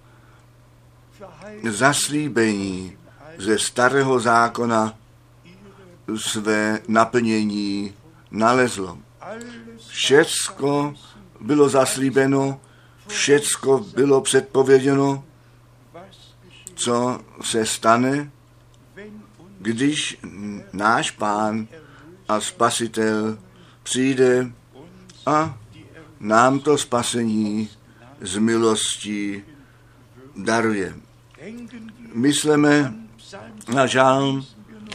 zaslíbení 1.71 2.97
ze 3.39 3.59
starého 3.59 4.21
zákona 4.21 4.95
své 6.17 6.81
naplnění 6.89 7.95
nalezlo. 8.31 8.99
Všecko 9.89 10.95
bylo 11.41 11.69
zaslíbeno, 11.69 12.61
všecko 13.07 13.79
bylo 13.95 14.21
předpověděno, 14.21 15.25
co 16.75 17.21
se 17.43 17.67
stane, 17.67 18.31
když 19.59 20.19
náš 20.73 21.11
pán 21.11 21.69
a 22.29 22.41
spasitel 22.41 23.39
přijde 23.83 24.53
a 25.27 25.59
nám 26.21 26.61
to 26.61 26.79
spasení 26.79 27.69
z 28.21 28.37
milostí 28.39 29.43
daruje. 30.37 30.95
Myslíme 32.15 32.95
na 33.75 33.87
žálm 33.87 34.47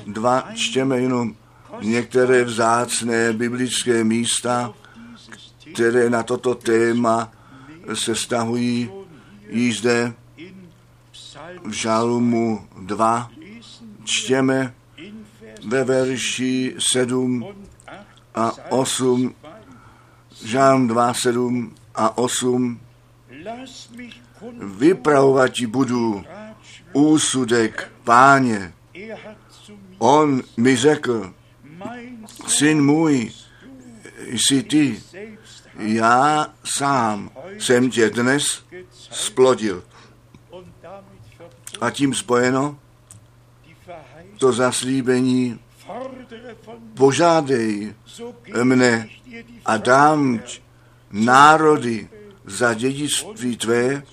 2, 0.08 0.50
čtěme 0.56 1.00
jenom 1.00 1.36
některé 1.82 2.44
vzácné 2.44 3.34
biblické 3.34 4.04
místa, 4.04 4.74
které 5.74 6.10
na 6.10 6.24
toto 6.24 6.56
téma 6.56 7.32
se 7.94 8.16
stahují 8.16 8.90
již 9.50 9.80
zde 9.80 10.14
v 11.66 11.72
žalmu 11.72 12.68
2 12.82 13.32
čtěme 14.04 14.74
ve 15.68 15.84
verši 15.84 16.76
7 16.80 17.48
a 18.36 18.52
8, 18.70 19.36
žálm 20.44 20.88
2, 20.88 21.14
7 21.14 21.76
a 21.96 22.18
8, 22.18 22.80
vypravovat 24.78 25.62
budu 25.68 26.24
úsudek 26.94 27.92
páně. 28.04 28.74
On 29.98 30.44
mi 30.58 30.76
řekl, 30.76 31.34
syn 32.48 32.82
můj, 32.82 33.32
jsi 34.28 34.64
ty, 34.64 35.02
já 35.78 36.48
sám 36.64 37.32
jsem 37.60 37.90
tě 37.90 38.10
dnes 38.10 38.64
splodil. 38.92 39.84
A 41.82 41.90
tím 41.90 42.14
spojeno 42.14 42.80
to 44.38 44.52
zaslíbení, 44.52 45.60
požádej 46.94 47.94
mne 48.64 49.10
a 49.66 49.78
dám 49.78 50.42
národy 51.12 52.10
za 52.46 52.74
dědictví 52.74 53.58
tvé 53.58 54.04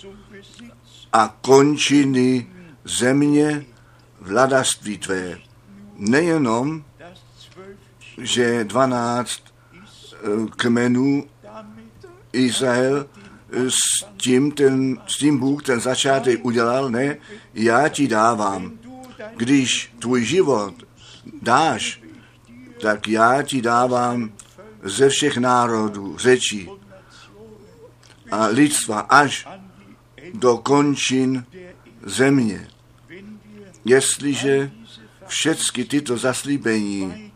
a 1.12 1.37
končiny 1.40 2.47
země 2.85 3.64
vladařství 4.21 4.99
tvé. 4.99 5.38
nejenom, 5.97 6.85
že 8.18 8.64
12 8.64 9.42
eh, 10.12 10.18
kmenů 10.57 11.27
Izrael 12.33 13.07
eh, 13.53 13.71
s 13.71 14.05
tím, 14.16 14.53
ten, 14.53 14.99
s 15.07 15.18
tím 15.18 15.38
Bůh 15.38 15.62
ten 15.62 15.81
začátek 15.81 16.45
udělal, 16.45 16.90
ne, 16.90 17.16
já 17.55 17.88
ti 17.88 18.09
dávám. 18.09 18.73
Když 19.37 19.92
tvůj 19.99 20.25
život 20.25 20.75
dáš, 21.42 22.03
tak 22.81 23.09
já 23.09 23.42
ti 23.42 23.62
dávám 23.62 24.33
ze 24.83 25.09
všech 25.09 25.37
národů, 25.37 26.16
řečí 26.18 26.68
a 28.33 28.47
lidstva 28.47 29.01
až 29.01 29.49
do 30.35 30.57
končin 30.59 31.45
země. 32.03 32.68
Jestliže 33.85 34.71
všechny 35.27 35.85
tyto 35.85 36.16
zaslíbení 36.16 37.33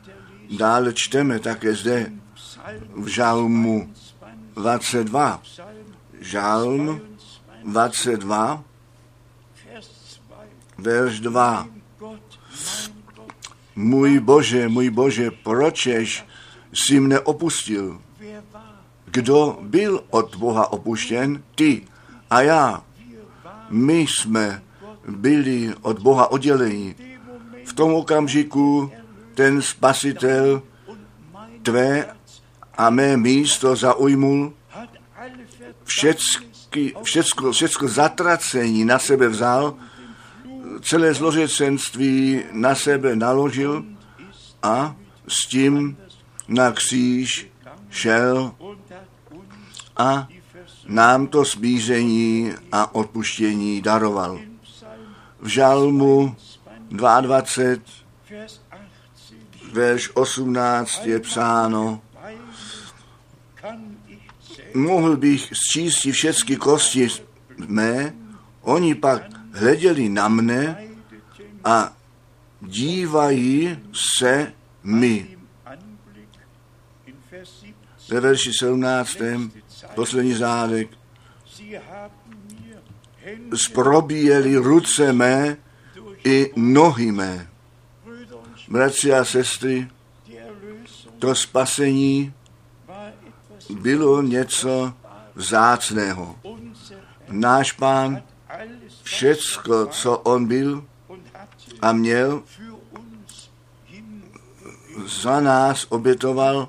dále 0.57 0.93
čteme 0.95 1.39
také 1.39 1.75
zde 1.75 2.13
v 2.95 3.07
žalmu 3.07 3.93
22, 4.55 5.41
22. 5.41 5.41
Psalm 5.43 5.77
Žalm 6.21 7.01
22, 7.65 7.65
22, 7.65 8.65
Vers 9.65 10.21
2. 10.29 10.37
verš 10.79 11.21
2. 11.21 11.63
Mein 11.63 11.83
Gott, 11.99 12.39
mein 12.49 13.03
Gott, 13.15 13.33
Můj 13.77 14.21
Bože, 14.21 14.69
můj 14.69 14.91
Bože, 14.91 15.31
pročež 15.31 16.25
jsi 16.73 17.01
mne 17.01 17.21
opustil? 17.21 18.01
Kdo 19.17 19.59
byl 19.63 20.05
od 20.11 20.37
Boha 20.37 20.73
opuštěn? 20.73 21.43
Ty 21.55 21.83
a 22.31 22.43
já. 22.43 22.83
My 23.71 23.99
jsme 23.99 24.63
byli 25.09 25.75
od 25.83 25.99
Boha 25.99 26.31
odděleni. 26.31 26.95
V 27.65 27.73
tom 27.73 27.95
okamžiku 27.95 28.93
ten 29.35 29.63
spasitel 29.63 30.63
tvé 31.63 32.07
a 32.79 32.91
mé 32.91 33.17
místo 33.17 33.77
zaujmul, 33.77 34.53
všecky, 35.85 36.95
všecko, 37.03 37.53
všecko 37.53 37.89
zatracení 37.89 38.85
na 38.85 38.99
sebe 38.99 39.29
vzal, 39.29 39.75
celé 40.83 41.15
zlořecenství 41.15 42.43
na 42.53 42.75
sebe 42.75 43.17
naložil 43.17 43.85
a 44.63 44.97
s 45.29 45.47
tím 45.47 45.97
na 46.49 46.73
kříž 46.73 47.49
šel 47.91 48.53
a 49.97 50.29
nám 50.87 51.27
to 51.27 51.45
smíření 51.45 52.53
a 52.73 52.95
odpuštění 52.95 53.83
daroval. 53.83 54.41
V 55.41 55.47
žalmu 55.47 56.37
22, 56.91 57.83
Vers 58.31 58.61
18 58.71 59.73
verš 59.73 60.11
18 60.15 61.07
je 61.07 61.21
psáno, 61.21 62.03
mohl 64.75 65.17
bych 65.17 65.53
sčíst 65.53 66.07
všechny 66.13 66.57
kosti 66.57 67.09
mé, 67.67 68.15
oni 68.61 68.95
pak 68.95 69.23
hleděli 69.53 70.09
na 70.09 70.29
mne 70.29 70.87
a 71.65 71.97
dívají 72.61 73.79
se 73.93 74.53
mi. 74.83 75.17
im 75.33 75.49
Anblick 75.65 76.29
in 77.07 77.15
Vers 77.31 77.51
17. 77.61 78.09
Ve 78.09 78.21
verši 78.21 78.53
17. 78.53 79.17
poslední 79.97 80.35
Hände 83.25 83.57
Zprobíjeli 83.57 84.57
ruce 84.57 85.13
mé 85.13 85.57
i 86.25 86.53
nohy 86.57 87.13
mé. 87.13 87.49
Bratři 88.69 89.13
a 89.13 89.25
sestry, 89.25 89.89
to 91.19 91.35
spasení 91.35 92.33
bylo 93.71 94.23
něco 94.23 94.93
vzácného. 95.35 96.39
Náš 97.29 97.73
pán 97.73 98.23
všecko, 99.03 99.87
co 99.87 100.19
on 100.19 100.47
byl 100.47 100.85
a 101.83 101.93
měl, 101.93 102.43
za 105.07 105.41
nás 105.41 105.87
obětoval, 105.89 106.69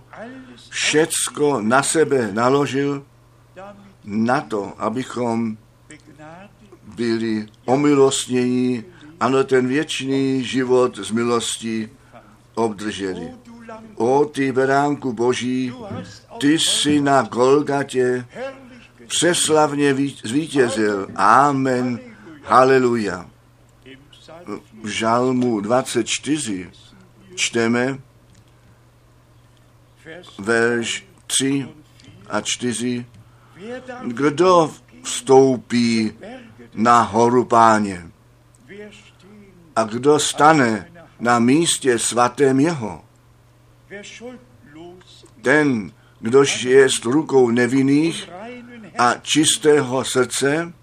všecko 0.70 1.62
na 1.62 1.84
sebe 1.84 2.32
naložil 2.32 3.06
na 4.08 4.42
to, 4.42 4.74
abychom 4.78 5.58
byli 6.96 7.48
omilostnění, 7.66 8.84
ano, 9.20 9.44
ten 9.44 9.68
věčný 9.68 10.44
život 10.44 10.98
z 10.98 11.12
milosti 11.12 11.90
obdrželi. 12.56 13.32
O 13.96 14.26
ty 14.26 14.52
beránku 14.52 15.14
boží, 15.14 15.74
ty 16.40 16.60
jsi 16.60 17.02
na 17.02 17.22
Golgatě 17.22 18.26
přeslavně 19.08 19.94
ví- 19.94 20.20
zvítězil. 20.24 21.08
Amen. 21.16 22.00
Haleluja. 22.44 23.30
V 24.84 24.88
žalmu 24.88 25.60
24 25.60 26.70
čteme 27.36 28.00
verš 30.40 31.06
3 31.28 31.68
a 32.30 32.42
4. 32.42 33.06
Kdo 34.04 34.74
vstoupí 35.04 36.14
na 36.74 37.02
horu 37.02 37.46
páně 37.46 38.12
a 39.76 39.84
kdo 39.84 40.20
stane 40.20 40.92
na 41.20 41.40
místě 41.40 42.00
svatém 42.00 42.60
jeho? 42.60 43.06
Ten, 45.42 45.92
kdož 46.20 46.64
je 46.64 46.90
s 46.90 47.06
rukou 47.06 47.50
nevinných 47.50 48.30
a 48.98 49.14
čistého 49.22 50.06
srdce, 50.06 50.74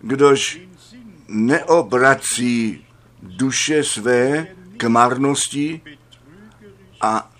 kdož 0.00 0.60
neobrací 1.28 2.86
duše 3.22 3.84
své 3.84 4.46
k 4.76 4.88
marnosti 4.88 5.80
a 7.00 7.30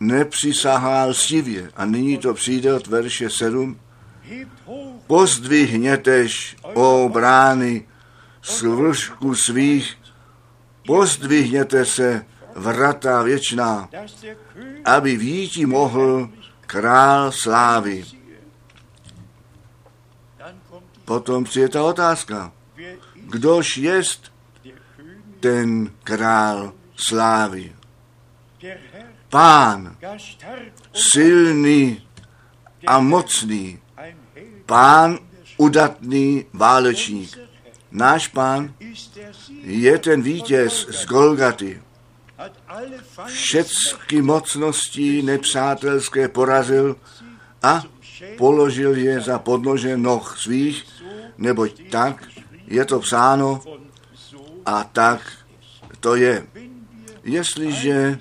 nepřisahá 0.00 1.04
lstivě. 1.04 1.70
A 1.76 1.84
nyní 1.84 2.18
to 2.18 2.34
přijde 2.34 2.74
od 2.74 2.86
verše 2.86 3.30
7. 3.30 3.80
hebt 4.22 4.50
hoch 4.66 4.98
Pozdvihnětež, 5.06 6.56
o 6.62 7.08
brány, 7.08 7.86
svršku 8.42 9.34
svých, 9.34 9.98
pozdvihněte 10.86 11.84
se, 11.84 12.24
vrata 12.56 13.22
věčná, 13.22 13.88
aby 14.84 15.16
víti 15.16 15.66
mohl 15.66 16.30
král 16.60 17.32
slávy. 17.32 18.04
Potom 21.04 21.44
přijde 21.44 21.68
ta 21.68 21.82
otázka, 21.82 22.52
kdož 23.14 23.76
jest 23.76 24.32
ten 25.40 25.90
král 26.04 26.72
slávy? 26.96 27.72
Pán, 29.28 29.96
silný 30.92 32.00
a 32.86 33.00
mocný, 33.00 33.78
pán 34.66 35.18
udatný 35.56 36.46
válečník. 36.52 37.38
Náš 37.92 38.28
pán 38.28 38.74
je 39.62 39.98
ten 39.98 40.22
vítěz 40.22 40.86
z 40.88 41.06
Golgaty. 41.06 41.82
Všecky 43.26 44.22
mocnosti 44.22 45.22
nepřátelské 45.22 46.28
porazil 46.28 46.96
a 47.62 47.82
položil 48.36 48.96
je 48.96 49.20
za 49.20 49.38
podnože 49.38 49.96
noh 49.96 50.38
svých, 50.38 50.84
neboť 51.38 51.90
tak 51.90 52.24
je 52.66 52.84
to 52.84 53.00
psáno 53.00 53.60
a 54.66 54.84
tak 54.84 55.20
to 56.00 56.14
je. 56.14 56.46
Jestliže 57.24 58.18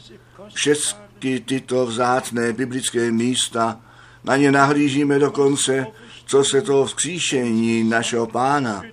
všechny 0.54 1.40
tyto 1.40 1.86
vzácné 1.86 2.54
biblické 2.54 3.12
místa 3.12 3.80
na 4.24 4.38
ně 4.38 4.52
nahlížíme 4.52 5.20
dokonce, 5.20 5.88
co 6.26 6.44
se 6.44 6.62
toho 6.62 6.86
vzkříšení 6.86 7.84
našeho 7.84 8.28
pána 8.28 8.84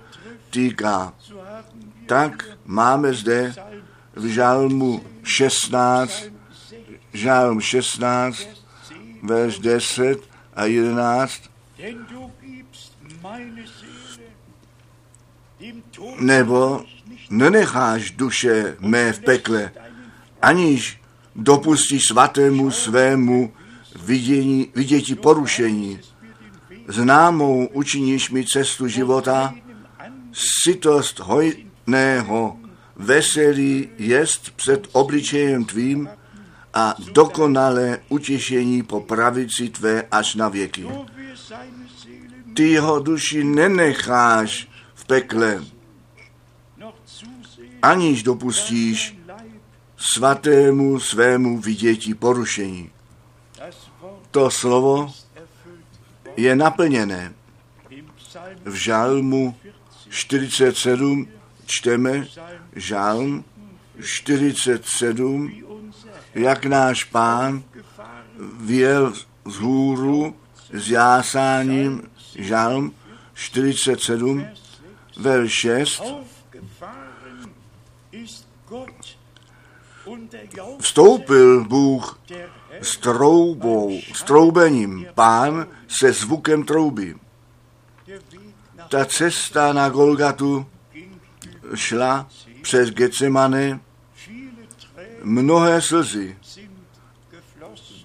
týká, 0.49 1.13
tak 2.05 2.45
máme 2.65 3.13
zde 3.13 3.53
v 4.15 4.25
žalmu 4.25 5.03
16, 5.23 6.11
16 6.11 6.35
žalm 7.15 7.61
16, 7.61 8.37
10 8.37 8.47
verš 9.23 9.59
10 9.59 10.19
a 10.55 10.65
11, 10.65 11.41
denn 11.77 12.05
du 12.09 12.31
gibst 12.41 12.91
meine 13.23 13.63
Seele 13.67 14.29
dem 15.59 15.81
Tod 15.91 16.19
nebo 16.21 16.83
nenecháš 17.29 18.11
duše 18.11 18.75
mé 18.79 19.13
v 19.13 19.19
pekle, 19.19 19.71
aniž 20.41 20.99
dopustíš 21.35 22.07
svatému 22.07 22.71
svému 22.71 23.53
vidění, 24.03 24.69
viděti 24.75 25.15
porušení. 25.15 25.99
Známou 26.87 27.67
učiníš 27.67 28.29
mi 28.29 28.45
cestu 28.45 28.87
života, 28.87 29.53
sytost 30.33 31.19
hojného 31.19 32.57
veselý 32.95 33.89
jest 33.97 34.51
před 34.55 34.87
obličejem 34.91 35.65
tvým 35.65 36.09
a 36.73 36.95
dokonalé 37.13 37.99
utěšení 38.09 38.83
po 38.83 39.01
pravici 39.01 39.69
tvé 39.69 40.03
až 40.11 40.35
na 40.35 40.49
věky. 40.49 40.87
Ty 42.53 42.69
jeho 42.69 42.99
duši 42.99 43.43
nenecháš 43.43 44.67
v 44.93 45.05
pekle, 45.05 45.63
aniž 47.81 48.23
dopustíš 48.23 49.14
svatému 49.97 50.99
svému 50.99 51.59
vidětí 51.59 52.13
porušení. 52.13 52.91
To 54.31 54.51
slovo 54.51 55.13
je 56.37 56.55
naplněné. 56.55 57.33
V 58.65 58.73
žálmu 58.73 59.55
47 60.09 61.27
čteme 61.65 62.27
žálm 62.75 63.43
47, 64.01 65.47
wie 65.47 65.63
unser 65.63 66.11
jak 66.35 66.65
náš 66.65 67.03
pán 67.03 67.63
věl 68.59 69.13
z 69.45 69.55
hůru 69.55 70.35
s 70.73 70.89
jásáním 70.89 72.09
žálm 72.35 72.93
47, 73.33 74.47
vel 75.17 75.47
6, 75.47 76.03
vstoupil 80.79 81.65
Bůh 81.65 82.19
s 82.81 82.97
troubou, 82.97 83.99
s 84.13 84.23
troubením, 84.23 85.07
pán 85.13 85.67
se 85.87 86.13
zvukem 86.13 86.63
trouby. 86.63 87.15
Ta 88.89 89.05
cesta 89.05 89.73
na 89.73 89.89
Golgatu 89.89 90.65
šla 91.75 92.27
přes 92.61 92.89
Getsemane, 92.89 93.79
mnohé 95.23 95.81
slzy 95.81 96.37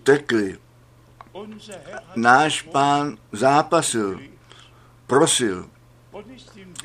tekly. 0.03 0.59
Náš 2.17 2.63
pán 2.63 3.17
zápasil, 3.33 4.21
prosil 5.07 5.71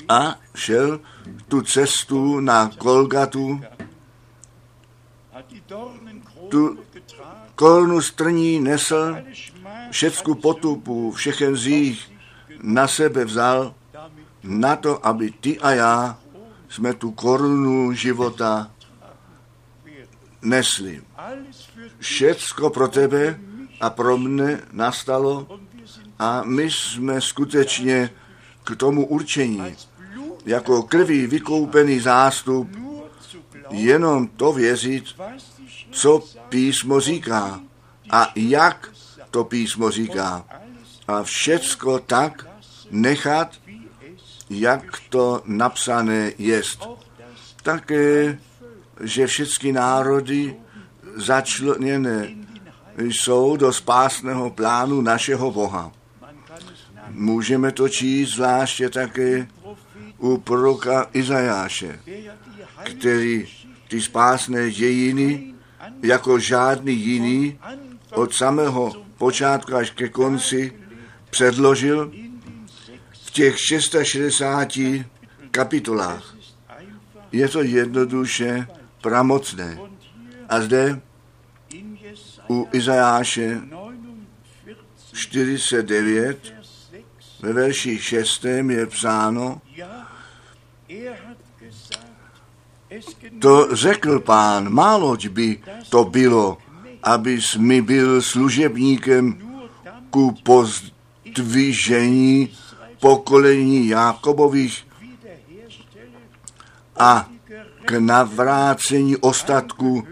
a 0.09 0.39
šel 0.55 0.99
tu 1.47 1.61
cestu 1.61 2.39
na 2.39 2.71
Golgatu, 2.77 3.61
getragen 5.75 6.85
korunu 7.55 8.01
strní 8.01 8.59
nesl, 8.59 9.15
všecku 9.91 10.35
potupu, 10.35 11.11
všechen 11.11 11.55
zích 11.55 12.11
na 12.61 12.87
sebe 12.87 13.25
vzal, 13.25 13.73
na 14.43 14.75
to, 14.75 15.05
aby 15.05 15.31
ty 15.31 15.59
a 15.59 15.71
já 15.71 16.17
jsme 16.69 16.93
tu 16.93 17.11
korunu 17.11 17.93
života 17.93 18.71
nesli. 20.41 21.01
Všecko 21.99 22.69
pro 22.69 22.87
tebe 22.87 23.39
a 23.81 23.89
pro 23.89 24.17
mne 24.17 24.61
nastalo 24.71 25.47
a 26.19 26.43
my 26.43 26.71
jsme 26.71 27.21
skutečně 27.21 28.09
k 28.63 28.75
tomu 28.75 29.07
určení 29.07 29.75
jako 30.45 30.83
krví 30.83 31.27
vykoupený 31.27 31.99
zástup 31.99 32.69
jenom 33.71 34.27
to 34.27 34.53
věřit, 34.53 35.05
co 35.95 36.23
písmo 36.49 36.99
říká 36.99 37.59
a 38.11 38.31
jak 38.35 38.91
to 39.31 39.43
písmo 39.43 39.91
říká. 39.91 40.45
A 41.07 41.23
všecko 41.23 41.99
tak 41.99 42.47
nechat, 42.91 43.51
jak 44.49 44.99
to 45.09 45.41
napsané 45.45 46.31
jest. 46.37 46.89
Také, 47.63 48.37
že 49.01 49.27
všechny 49.27 49.71
národy 49.71 50.55
začleněné 51.15 52.35
jsou 52.97 53.57
do 53.57 53.73
spásného 53.73 54.49
plánu 54.49 55.01
našeho 55.01 55.51
Boha. 55.51 55.91
Můžeme 57.09 57.71
to 57.71 57.89
číst 57.89 58.29
zvláště 58.29 58.89
také 58.89 59.47
u 60.17 60.37
proroka 60.37 61.09
Izajáše, 61.13 61.99
který 62.83 63.47
ty 63.87 64.01
spásné 64.01 64.71
dějiny 64.71 65.54
jako 66.03 66.39
žádný 66.39 66.93
jiný 66.93 67.59
od 68.11 68.33
samého 68.33 68.93
počátku 69.17 69.75
až 69.75 69.91
ke 69.91 70.09
konci 70.09 70.73
předložil 71.29 72.11
v 73.25 73.31
těch 73.31 73.59
660 73.59 74.67
kapitolách. 75.51 76.35
Je 77.31 77.47
to 77.47 77.63
jednoduše 77.63 78.67
pramocné. 79.01 79.77
A 80.49 80.61
zde 80.61 81.01
u 82.49 82.67
Izajáše 82.71 83.61
49, 85.13 86.37
49 86.43 86.55
Vers 86.55 86.65
6, 86.65 87.41
ve 87.41 87.53
verši 87.53 87.97
6. 87.97 88.45
je 88.45 88.85
psáno, 88.85 89.61
to 93.39 93.67
řekl 93.71 94.19
pán, 94.19 94.69
málo 94.69 95.17
by 95.29 95.59
to 95.89 96.03
bylo, 96.03 96.57
abys 97.03 97.55
mi 97.55 97.81
byl 97.81 98.21
služebníkem 98.21 99.37
ku 100.09 100.31
pozdvižení 100.43 102.49
pokolení 102.99 103.87
Jákobových 103.87 104.87
a 106.97 107.29
k 107.85 107.91
navrácení 107.91 109.17
ostatků 109.17 110.07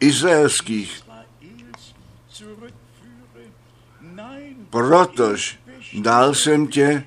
izraelských, 0.00 1.02
protož 4.70 5.58
dal 6.00 6.34
jsem 6.34 6.66
tě 6.66 7.04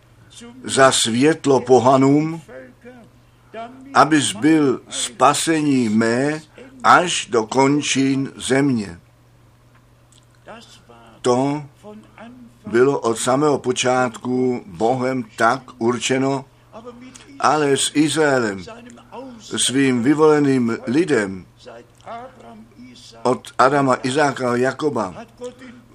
za 0.64 0.92
světlo 0.92 1.60
pohanům, 1.60 2.42
abys 3.96 4.34
byl 4.34 4.82
spasení 4.90 5.90
mé 5.90 6.42
až 6.84 7.28
do 7.30 7.46
končin 7.46 8.32
země. 8.36 9.00
To 11.22 11.64
bylo 12.68 13.00
od 13.00 13.18
samého 13.18 13.60
počátku 13.60 14.62
Bohem 14.66 15.24
tak 15.36 15.62
určeno, 15.78 16.46
ale 17.40 17.78
s 17.78 17.92
Izraelem, 17.94 18.64
svým 19.40 20.04
vyvoleným 20.04 20.78
lidem 20.88 21.46
od 23.24 23.54
Adama, 23.58 23.98
Izáka 24.04 24.52
a 24.52 24.56
Jakoba, 24.56 25.26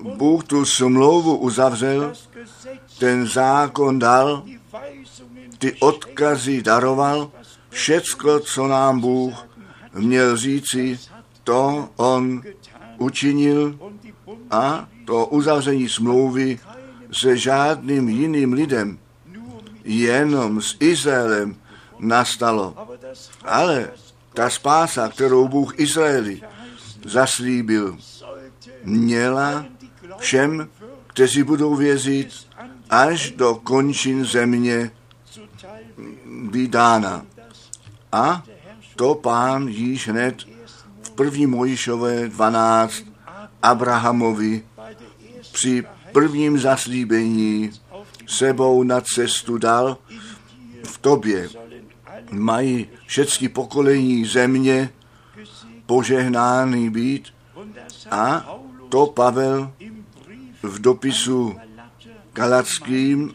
Bůh 0.00 0.44
tu 0.44 0.64
smlouvu 0.64 1.36
uzavřel, 1.36 2.12
ten 2.98 3.26
zákon 3.26 3.98
dal, 3.98 4.42
ty 5.58 5.76
odkazy 5.80 6.62
daroval, 6.62 7.30
všecko, 7.70 8.40
co 8.40 8.68
nám 8.68 9.00
Bůh 9.00 9.46
měl 9.94 10.36
říci, 10.36 10.98
to 11.44 11.88
on 11.96 12.42
učinil 12.98 13.78
a 14.50 14.88
to 15.04 15.26
uzavření 15.26 15.88
smlouvy 15.88 16.58
se 17.12 17.36
žádným 17.36 18.08
jiným 18.08 18.52
lidem, 18.52 18.98
jenom 19.84 20.62
s 20.62 20.76
Izraelem 20.80 21.56
nastalo. 21.98 22.74
Ale 23.44 23.90
ta 24.34 24.50
spása, 24.50 25.08
kterou 25.08 25.48
Bůh 25.48 25.80
Izraeli 25.80 26.42
zaslíbil, 27.04 27.98
měla 28.84 29.66
všem, 30.18 30.68
kteří 31.06 31.42
budou 31.42 31.76
věřit, 31.76 32.28
až 32.90 33.30
do 33.30 33.54
končin 33.54 34.24
země 34.24 34.90
být 36.50 36.70
dána. 36.70 37.26
A 38.12 38.42
to 38.96 39.14
pán 39.14 39.68
již 39.68 40.08
hned 40.08 40.36
v 41.02 41.10
první 41.10 41.46
Mojišové 41.46 42.28
12 42.28 43.02
Abrahamovi 43.62 44.62
při 45.52 45.84
prvním 46.12 46.58
zaslíbení 46.58 47.70
sebou 48.26 48.82
na 48.82 49.00
cestu 49.00 49.58
dal 49.58 49.98
v 50.84 50.98
tobě. 50.98 51.48
Mají 52.30 52.86
všechny 53.06 53.48
pokolení 53.48 54.24
země 54.24 54.90
požehnány 55.86 56.90
být 56.90 57.28
a 58.10 58.54
to 58.88 59.06
Pavel 59.06 59.72
v 60.62 60.78
dopisu 60.78 61.56
Galackým 62.32 63.34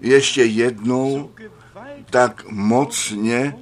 ještě 0.00 0.44
jednou 0.44 1.30
tak 2.10 2.44
mocně 2.50 3.56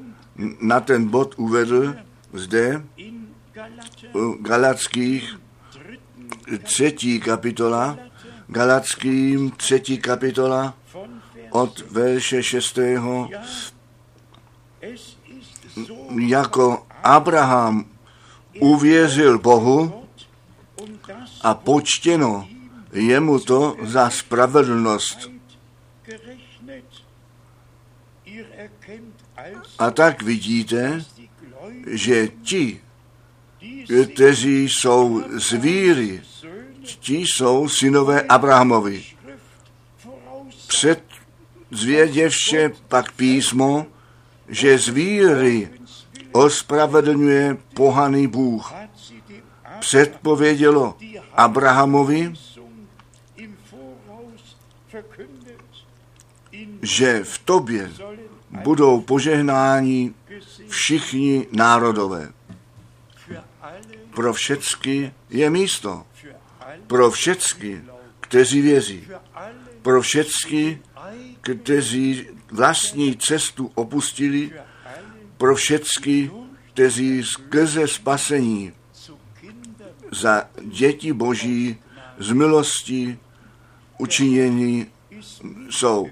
na 0.61 0.81
ten 0.81 1.09
bod 1.09 1.35
uvedl 1.37 1.95
zde 2.33 2.85
u 4.15 4.33
Galackých 4.41 5.41
třetí 6.63 7.21
kapitola, 7.21 7.99
Galackým 8.47 9.51
třetí 9.51 9.99
kapitola 9.99 10.75
od 11.51 11.91
verše 11.91 12.43
šestého. 12.43 13.29
Ja, 13.31 13.41
es 14.81 14.91
ist 14.91 15.25
jako 16.19 16.87
Abraham 17.03 17.85
uvěřil 18.61 19.39
Bohu 19.39 20.07
a 21.43 21.55
počtěno 21.55 22.49
jemu 22.93 23.39
to 23.39 23.77
za 23.83 24.11
spravedlnost. 24.11 25.31
A 29.79 29.91
tak 29.91 30.23
vidíte, 30.23 31.05
že 31.87 32.29
ti, 32.29 32.81
kteří 34.13 34.69
jsou 34.69 35.25
z 35.39 35.53
víry, 35.53 36.23
ti 37.01 37.17
jsou 37.17 37.69
synové 37.69 38.23
Abrahamovi. 38.23 39.05
Před 40.67 41.03
zvěděvše 41.71 42.73
pak 42.89 43.13
písmo, 43.13 43.87
že 44.49 44.79
z 44.79 44.89
víry 44.89 45.69
ospravedlňuje 46.33 47.57
pohaný 47.75 48.27
Bůh. 48.27 48.73
Předpovědělo 49.81 50.97
Abrahamovi, 51.35 52.33
že 56.83 57.25
v 57.25 57.39
tobě 57.39 57.91
budou 58.63 59.01
požehnáni 59.01 60.15
všichni 60.69 61.47
národové. 61.53 62.33
Pro 64.15 64.33
všecky 64.33 65.13
je 65.31 65.51
místo. 65.51 66.07
Pro 66.87 67.11
všecky, 67.11 67.83
kteří 68.21 68.61
věří. 68.61 69.09
Pro 69.83 70.03
všecky, 70.03 70.83
kteří 71.41 72.27
vlastní 72.51 73.17
cestu 73.17 73.71
opustili, 73.75 74.51
pro 75.37 75.55
všecky, 75.55 76.31
kteří 76.73 77.23
skrze 77.23 77.89
spasení 77.89 78.73
za 80.13 80.49
děti 80.63 81.13
boží 81.13 81.79
z 82.19 82.33
milosti 82.33 83.19
učiněni 83.99 84.87
jsou. 85.71 86.09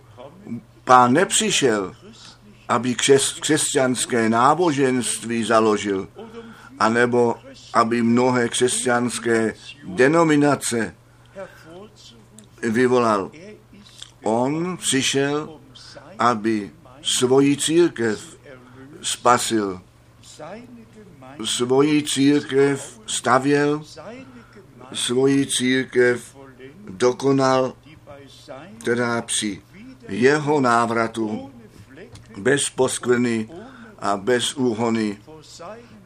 Pán 0.84 1.12
nepřišel, 1.12 1.96
aby 2.72 2.94
křes, 2.94 3.32
křesťanské 3.32 4.28
náboženství 4.28 5.44
založil, 5.44 6.08
anebo 6.78 7.34
aby 7.72 8.02
mnohé 8.02 8.48
křesťanské 8.48 9.54
denominace 9.84 10.94
vyvolal. 12.62 13.30
On 14.22 14.76
přišel, 14.76 15.60
aby 16.18 16.70
svoji 17.02 17.56
církev 17.56 18.36
spasil. 19.02 19.80
Svoji 21.44 22.02
církev 22.02 23.00
stavěl, 23.06 23.82
svoji 24.92 25.46
církev 25.46 26.36
dokonal, 26.88 27.72
která 28.80 29.22
při 29.22 29.62
jeho 30.08 30.60
návratu 30.60 31.51
bez 32.38 32.70
poskvrny 32.70 33.48
a 33.98 34.16
bez 34.16 34.54
úhony 34.54 35.18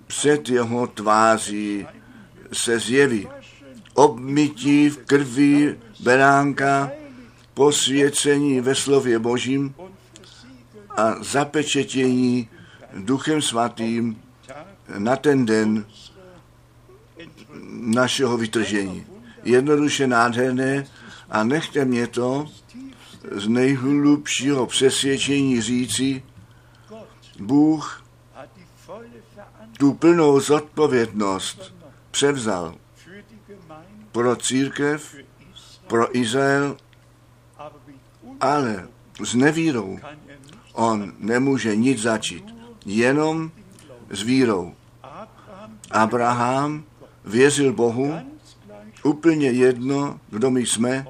před 0.07 0.49
jeho 0.49 0.87
tváří 0.87 1.87
se 2.53 2.79
zjeví. 2.79 3.29
Obmytí 3.95 4.89
v 4.89 4.97
krvi 4.97 5.79
beránka, 6.01 6.91
posvěcení 7.55 8.61
ve 8.61 8.75
slově 8.75 9.19
Božím 9.19 9.75
a 10.91 11.15
zapečetění 11.23 12.49
Duchem 12.95 13.43
Svatým 13.43 14.23
na 14.99 15.17
ten 15.17 15.47
den 15.47 15.87
našeho 17.81 18.37
vytržení. 18.37 19.07
Jednoduše 19.45 20.07
nádherné 20.07 20.87
a 21.31 21.45
nechte 21.45 21.85
mě 21.85 22.07
to 22.07 22.49
z 23.31 23.49
nejhlubšího 23.49 24.67
přesvědčení 24.67 25.63
říci, 25.63 26.23
Bůh 27.39 28.05
tu 29.79 29.95
plnou 29.95 30.41
zodpovědnost 30.41 31.75
převzal 32.11 32.75
pro 34.13 34.37
církev, 34.37 35.17
pro 35.87 36.17
Izrael, 36.17 36.77
ale 38.41 38.89
s 39.25 39.35
nevírou 39.35 39.99
on 40.73 41.13
nemůže 41.19 41.77
nic 41.77 42.03
začít, 42.03 42.45
jenom 42.87 43.51
s 44.11 44.23
vírou. 44.23 44.75
Abraham 45.91 46.85
věřil 47.25 47.73
Bohu, 47.73 48.15
úplně 49.05 49.51
jedno, 49.51 50.21
kdo 50.31 50.51
my 50.51 50.67
jsme, 50.67 51.07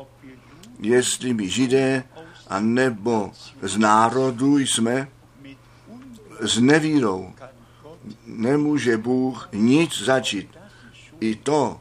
jestli 0.80 1.34
my 1.34 1.48
židé, 1.48 2.04
a 2.48 2.60
nebo 2.60 3.32
z 3.62 3.78
národu 3.78 4.58
jsme, 4.58 5.08
s 6.40 6.58
nevírou 6.58 7.32
nemůže 8.26 8.96
Bůh 8.96 9.48
nic 9.52 10.02
začít. 10.04 10.48
I 11.20 11.34
to 11.36 11.80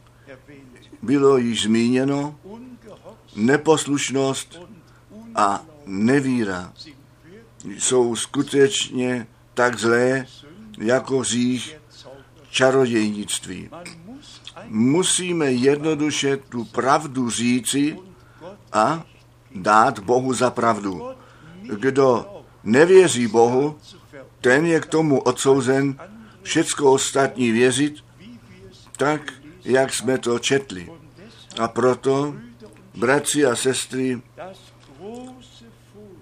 bylo 1.01 1.37
již 1.37 1.63
zmíněno, 1.63 2.39
neposlušnost 3.35 4.59
a 5.35 5.65
nevíra 5.85 6.73
jsou 7.77 8.15
skutečně 8.15 9.27
tak 9.53 9.79
zlé, 9.79 10.25
jako 10.77 11.23
řích 11.23 11.75
čarodějnictví. 12.49 13.69
Musíme 14.67 15.51
jednoduše 15.51 16.37
tu 16.37 16.65
pravdu 16.65 17.29
říci 17.29 17.97
a 18.75 19.03
dát 19.55 19.99
Bohu 19.99 20.33
za 20.33 20.49
pravdu. 20.51 21.09
Kdo 21.61 22.25
nevěří 22.63 23.27
Bohu, 23.27 23.77
ten 24.41 24.65
je 24.65 24.79
k 24.79 24.85
tomu 24.85 25.19
odsouzen 25.19 25.99
všecko 26.41 26.91
ostatní 26.91 27.51
věřit, 27.51 27.95
tak, 28.97 29.33
jak 29.65 29.93
jsme 29.93 30.17
to 30.17 30.39
četli. 30.39 30.91
A 31.59 31.67
proto, 31.67 32.35
bratři 32.95 33.45
a 33.45 33.55
sestry, 33.55 34.21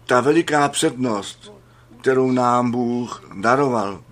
ta 0.06 0.22
veliká 0.22 0.70
přednost, 0.70 1.54
kterou 2.02 2.32
nám 2.32 2.72
Bůh 2.72 3.24
daroval, 3.42 4.04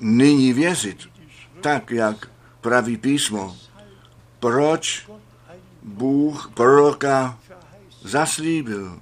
nyní 0.00 0.52
věřit, 0.52 0.98
tak, 1.60 1.90
jak 1.90 2.30
praví 2.60 2.96
písmo. 2.96 3.56
Proč 4.40 5.06
Bůh 5.84 6.50
proroka 6.54 7.38
zaslíbil, 8.02 9.00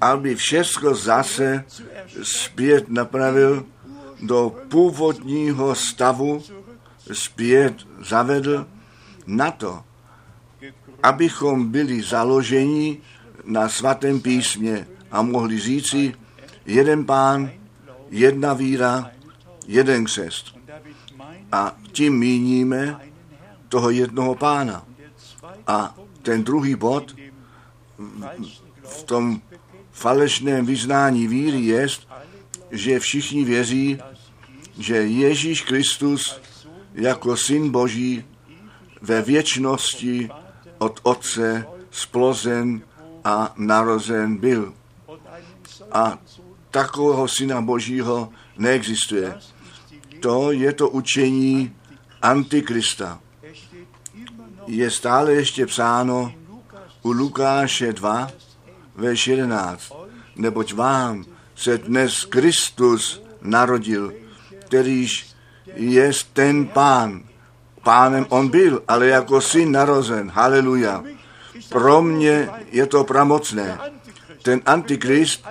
aby 0.00 0.34
všechno 0.34 0.94
zase 0.94 1.64
zpět 2.22 2.88
napravil 2.88 3.66
do 4.22 4.56
původního 4.68 5.74
stavu, 5.74 6.42
zpět 7.12 7.74
zavedl 8.08 8.66
na 9.26 9.50
to, 9.50 9.84
abychom 11.02 11.70
byli 11.70 12.02
založeni 12.02 13.00
na 13.44 13.68
svatém 13.68 14.20
písmě 14.20 14.86
a 15.10 15.22
mohli 15.22 15.58
říci, 15.60 16.14
jeden 16.66 17.04
pán, 17.04 17.50
jedna 18.10 18.52
víra, 18.54 19.10
jeden 19.66 20.04
křest. 20.04 20.56
A 21.52 21.76
tím 21.92 22.18
míníme 22.18 23.00
toho 23.68 23.90
jednoho 23.90 24.34
pána. 24.34 24.89
A 25.70 25.94
ten 26.22 26.44
druhý 26.44 26.74
bod 26.74 27.14
v 28.82 29.02
tom 29.02 29.40
falešném 29.92 30.66
vyznání 30.66 31.28
víry 31.28 31.60
je, 31.60 31.86
že 32.70 32.98
všichni 32.98 33.44
věří, 33.44 33.98
že 34.78 34.96
Ježíš 34.96 35.62
Kristus 35.62 36.40
jako 36.94 37.36
syn 37.36 37.70
Boží 37.70 38.24
ve 39.02 39.22
věčnosti 39.22 40.30
od 40.78 41.00
Otce 41.02 41.66
splozen 41.90 42.82
a 43.24 43.54
narozen 43.56 44.36
byl. 44.36 44.74
A 45.92 46.18
takového 46.70 47.28
syna 47.28 47.60
Božího 47.60 48.32
neexistuje. 48.58 49.38
To 50.20 50.52
je 50.52 50.72
to 50.72 50.88
učení 50.88 51.76
Antikrista. 52.22 53.20
Je 54.70 54.90
stále 54.90 55.32
ještě 55.32 55.66
psáno 55.66 56.32
u 57.02 57.12
Lukáše 57.12 57.92
2, 57.92 58.30
verš 58.94 59.26
11. 59.26 59.92
Neboť 60.36 60.74
vám 60.74 61.24
se 61.56 61.78
dnes 61.78 62.24
Kristus 62.24 63.22
narodil, 63.42 64.12
kterýž 64.58 65.26
je 65.74 66.12
ten 66.32 66.66
pán. 66.66 67.22
Pánem 67.82 68.26
on 68.28 68.48
byl, 68.48 68.82
ale 68.88 69.06
jako 69.06 69.40
syn 69.40 69.72
narozen. 69.72 70.30
Haleluja. 70.30 71.04
Pro 71.68 72.02
mě 72.02 72.48
je 72.70 72.86
to 72.86 73.04
pramocné. 73.04 73.78
Ten 74.42 74.60
antikrist 74.66 75.44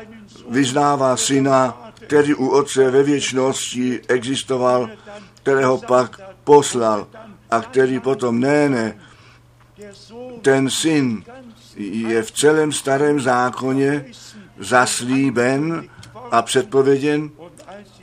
vyznává 0.49 1.17
syna, 1.17 1.91
který 1.93 2.35
u 2.35 2.47
otce 2.47 2.91
ve 2.91 3.03
věčnosti 3.03 4.01
existoval, 4.07 4.89
kterého 5.33 5.77
pak 5.77 6.19
poslal 6.43 7.07
a 7.51 7.61
který 7.61 7.99
potom 7.99 8.39
ne, 8.39 8.69
ne, 8.69 8.99
ten 10.41 10.69
syn 10.69 11.23
je 11.75 12.23
v 12.23 12.31
celém 12.31 12.71
starém 12.71 13.19
zákoně 13.19 14.05
zaslíben 14.57 15.89
a 16.31 16.41
předpověděn. 16.41 17.29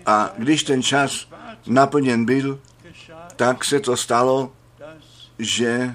A 0.06 0.30
když 0.38 0.62
ten 0.62 0.82
čas 0.82 1.28
naplněn 1.66 2.24
byl, 2.24 2.60
tak 3.36 3.64
se 3.64 3.80
to 3.80 3.96
stalo, 3.96 4.52
že 5.38 5.94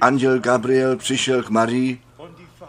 anděl 0.00 0.38
Gabriel 0.38 0.96
přišel 0.96 1.42
k 1.42 1.50
Marii 1.50 2.00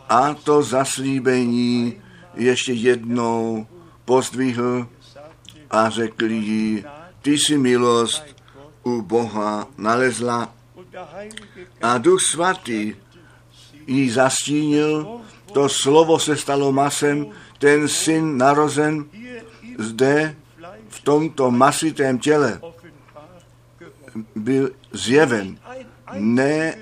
a 0.09 0.33
to 0.33 0.63
zaslíbení 0.63 2.01
ještě 2.35 2.73
jednou 2.73 3.67
pozdvihl 4.05 4.87
a 5.71 5.89
řekl 5.89 6.25
jí, 6.25 6.83
ty 7.21 7.37
jsi 7.37 7.57
milost 7.57 8.23
u 8.83 9.01
Boha 9.01 9.67
nalezla 9.77 10.53
a 11.81 11.97
Duch 11.97 12.21
Svatý 12.21 12.95
jí 13.87 14.09
zastínil, 14.09 15.21
to 15.53 15.69
slovo 15.69 16.19
se 16.19 16.37
stalo 16.37 16.71
masem, 16.71 17.25
ten 17.59 17.87
syn 17.87 18.37
narozen 18.37 19.05
zde 19.77 20.35
v 20.89 21.01
tomto 21.01 21.51
masitém 21.51 22.19
těle 22.19 22.61
byl 24.35 24.71
zjeven. 24.91 25.57
Ne 26.13 26.75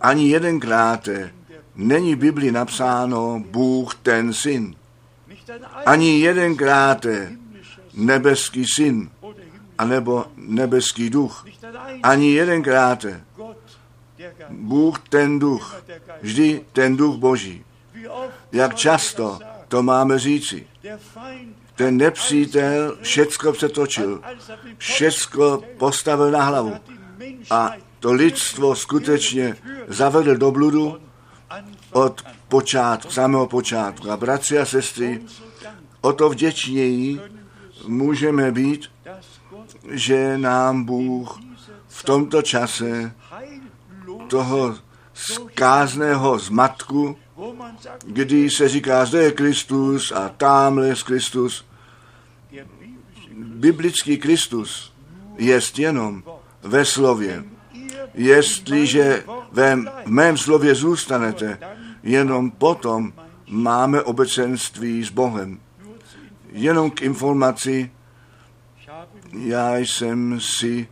ani 0.00 0.28
jedenkrát 0.28 1.08
není 1.76 2.14
v 2.14 2.18
Biblii 2.18 2.52
napsáno 2.52 3.44
Bůh 3.50 3.94
ten 3.94 4.32
syn. 4.32 4.76
Ani 5.86 6.20
jedenkrát 6.20 7.06
nebeský 7.94 8.64
syn, 8.66 9.10
anebo 9.78 10.24
nebeský 10.36 11.10
duch. 11.10 11.46
Ani 12.02 12.32
jedenkrát 12.32 13.06
Bůh 14.48 14.98
ten 15.08 15.38
duch, 15.38 15.82
vždy 16.22 16.64
ten 16.72 16.96
duch 16.96 17.16
boží. 17.16 17.64
Jak 18.52 18.74
často 18.74 19.38
to 19.68 19.82
máme 19.82 20.18
říci. 20.18 20.66
Ten 21.74 21.96
nepřítel 21.96 22.96
všecko 23.02 23.52
přetočil, 23.52 24.22
všecko 24.78 25.62
postavil 25.78 26.30
na 26.30 26.42
hlavu 26.42 26.74
a 27.50 27.72
to 28.00 28.12
lidstvo 28.12 28.76
skutečně 28.76 29.56
zavedl 29.88 30.36
do 30.36 30.50
bludu 30.50 30.98
od 31.92 32.22
počátku, 32.48 33.10
samého 33.12 33.46
počátku. 33.46 34.10
A 34.10 34.16
bratři 34.16 34.58
a 34.58 34.64
sestry, 34.64 35.22
o 36.00 36.12
to 36.12 36.28
vděčněji 36.28 37.20
můžeme 37.86 38.52
být, 38.52 38.90
že 39.90 40.38
nám 40.38 40.84
Bůh 40.84 41.40
v 41.88 42.02
tomto 42.02 42.42
čase 42.42 43.12
toho 44.28 44.74
zkázného 45.14 46.38
zmatku, 46.38 47.16
kdy 48.06 48.50
se 48.50 48.68
říká, 48.68 49.04
zde 49.04 49.22
je 49.22 49.32
Kristus 49.32 50.12
a 50.12 50.28
tamhle 50.28 50.88
je 50.88 50.94
Kristus. 50.94 51.64
Biblický 53.34 54.18
Kristus 54.18 54.92
je 55.38 55.60
jenom 55.76 56.22
ve 56.62 56.84
slově. 56.84 57.44
Jestliže 58.14 59.24
ve 59.52 59.76
mém 60.06 60.36
slově 60.36 60.74
zůstanete, 60.74 61.58
jenom 62.02 62.50
potom 62.50 63.12
máme 63.48 64.02
obecenství 64.02 65.04
s 65.04 65.10
Bohem. 65.10 65.60
Jenom 66.52 66.90
k 66.90 67.02
informaci, 67.02 67.90
já 69.32 69.76
jsem 69.76 70.40
si 70.40 70.88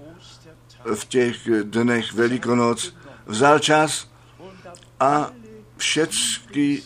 v 0.94 1.04
těch 1.04 1.48
dnech 1.62 2.12
Velikonoc 2.12 2.94
vzal 3.32 3.58
čas 3.58 4.08
a 5.00 5.30
všechny, 5.76 6.82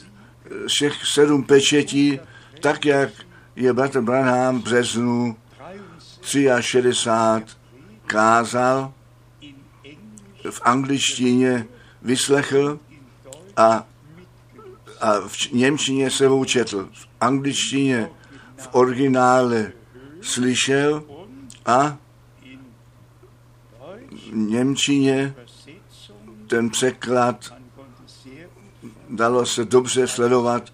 všech 0.67 1.07
sedm 1.07 1.43
pečetí, 1.45 2.21
tak 2.61 2.85
jak 2.85 3.11
je 3.57 3.73
bratr 3.73 4.01
Branham 4.01 4.61
v 4.61 4.65
březnu 4.65 5.37
63 6.61 7.57
kázal, 8.07 8.93
v 10.51 10.61
angličtině 10.63 11.67
vyslechl 12.03 12.79
a, 13.57 13.87
a 15.01 15.21
v 15.27 15.53
němčině 15.53 16.11
sebou 16.11 16.45
četl. 16.45 16.89
V 16.93 17.09
angličtině 17.21 18.11
v 18.57 18.69
originále 18.73 19.73
slyšel 20.23 21.05
a 21.67 21.99
v 24.11 24.37
němčině 24.37 25.35
ten 26.47 26.71
překlad 26.71 27.53
dalo 29.09 29.47
se 29.47 29.65
dobře 29.65 30.09
sledovat. 30.09 30.73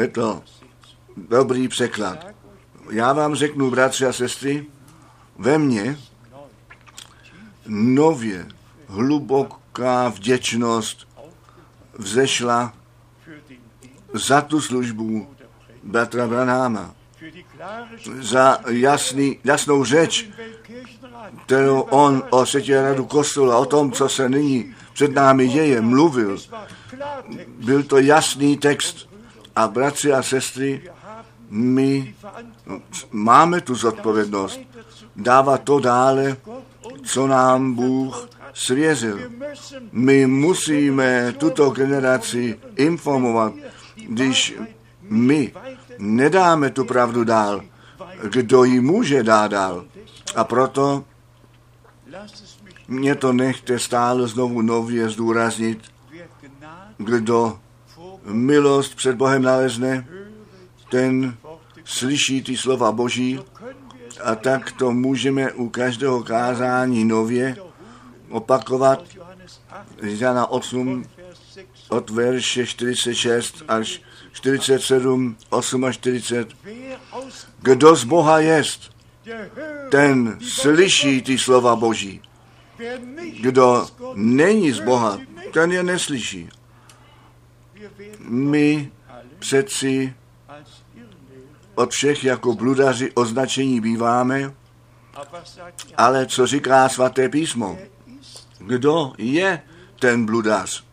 Je 0.00 0.08
to 0.08 0.42
dobrý 1.16 1.68
překlad. 1.68 2.26
Já 2.90 3.12
vám 3.12 3.34
řeknu, 3.34 3.70
bratři 3.70 4.06
a 4.06 4.12
sestry, 4.12 4.66
ve 5.38 5.58
mně 5.58 5.98
nově 7.66 8.48
hluboká 8.86 10.08
vděčnost 10.08 11.08
vzešla 11.98 12.72
za 14.14 14.40
tu 14.40 14.60
službu 14.60 15.28
bratra 15.82 16.26
Branháma, 16.26 16.94
za 18.20 18.58
jasný, 18.68 19.38
jasnou 19.44 19.84
řeč, 19.84 20.30
kterou 21.46 21.80
on 21.80 22.22
o 22.30 22.46
světě 22.46 22.82
radu 22.82 23.04
kostela, 23.04 23.58
o 23.58 23.66
tom, 23.66 23.92
co 23.92 24.08
se 24.08 24.28
nyní 24.28 24.74
před 24.98 25.14
námi 25.14 25.48
děje, 25.48 25.80
mluvil. 25.80 26.38
Byl 27.64 27.82
to 27.82 27.98
jasný 27.98 28.56
text. 28.56 29.08
A 29.56 29.68
bratři 29.68 30.12
a 30.12 30.22
sestry, 30.22 30.90
my 31.50 32.14
máme 33.12 33.60
tu 33.60 33.74
zodpovědnost 33.74 34.60
dávat 35.16 35.62
to 35.62 35.80
dále, 35.80 36.36
co 37.02 37.26
nám 37.26 37.74
Bůh 37.74 38.28
svěřil. 38.54 39.18
My 39.92 40.26
musíme 40.26 41.32
tuto 41.32 41.70
generaci 41.70 42.58
informovat, 42.76 43.52
když 44.08 44.54
my 45.02 45.52
nedáme 45.98 46.70
tu 46.70 46.84
pravdu 46.84 47.24
dál, 47.24 47.62
kdo 48.30 48.64
ji 48.64 48.80
může 48.80 49.22
dát 49.22 49.50
dál. 49.50 49.84
A 50.36 50.44
proto 50.44 51.04
mě 52.88 53.14
to 53.14 53.32
nechte 53.32 53.78
stále 53.78 54.28
znovu 54.28 54.62
nově 54.62 55.08
zdůraznit, 55.08 55.78
kdo 56.96 57.58
milost 58.24 58.94
před 58.94 59.16
Bohem 59.16 59.42
nalezne, 59.42 60.08
ten 60.90 61.36
slyší 61.84 62.42
ty 62.42 62.56
slova 62.56 62.92
Boží 62.92 63.40
a 64.24 64.34
tak 64.34 64.72
to 64.72 64.92
můžeme 64.92 65.52
u 65.52 65.68
každého 65.68 66.22
kázání 66.22 67.04
nově 67.04 67.56
opakovat. 68.30 69.04
Jana 70.02 70.46
8 70.46 71.04
od 71.88 72.10
verše 72.10 72.66
46 72.66 73.62
až 73.68 74.02
47, 74.32 75.36
8 75.50 75.84
až 75.84 75.94
40. 75.94 76.48
Kdo 77.62 77.96
z 77.96 78.04
Boha 78.04 78.38
jest, 78.38 78.90
ten 79.90 80.38
slyší 80.42 81.22
ty 81.22 81.38
slova 81.38 81.76
Boží. 81.76 82.20
Kdo 83.40 83.86
není 84.14 84.72
z 84.72 84.80
Boha, 84.80 85.18
ten 85.52 85.72
je 85.72 85.82
neslyší. 85.82 86.48
My 88.20 88.92
přeci 89.38 90.14
od 91.74 91.90
všech 91.90 92.24
jako 92.24 92.54
bludaři 92.54 93.12
označení 93.12 93.80
býváme, 93.80 94.54
ale 95.96 96.26
co 96.26 96.46
říká 96.46 96.88
svaté 96.88 97.28
písmo? 97.28 97.78
Kdo 98.58 99.12
je 99.18 99.62
ten 99.98 100.26
bludař? 100.26 100.84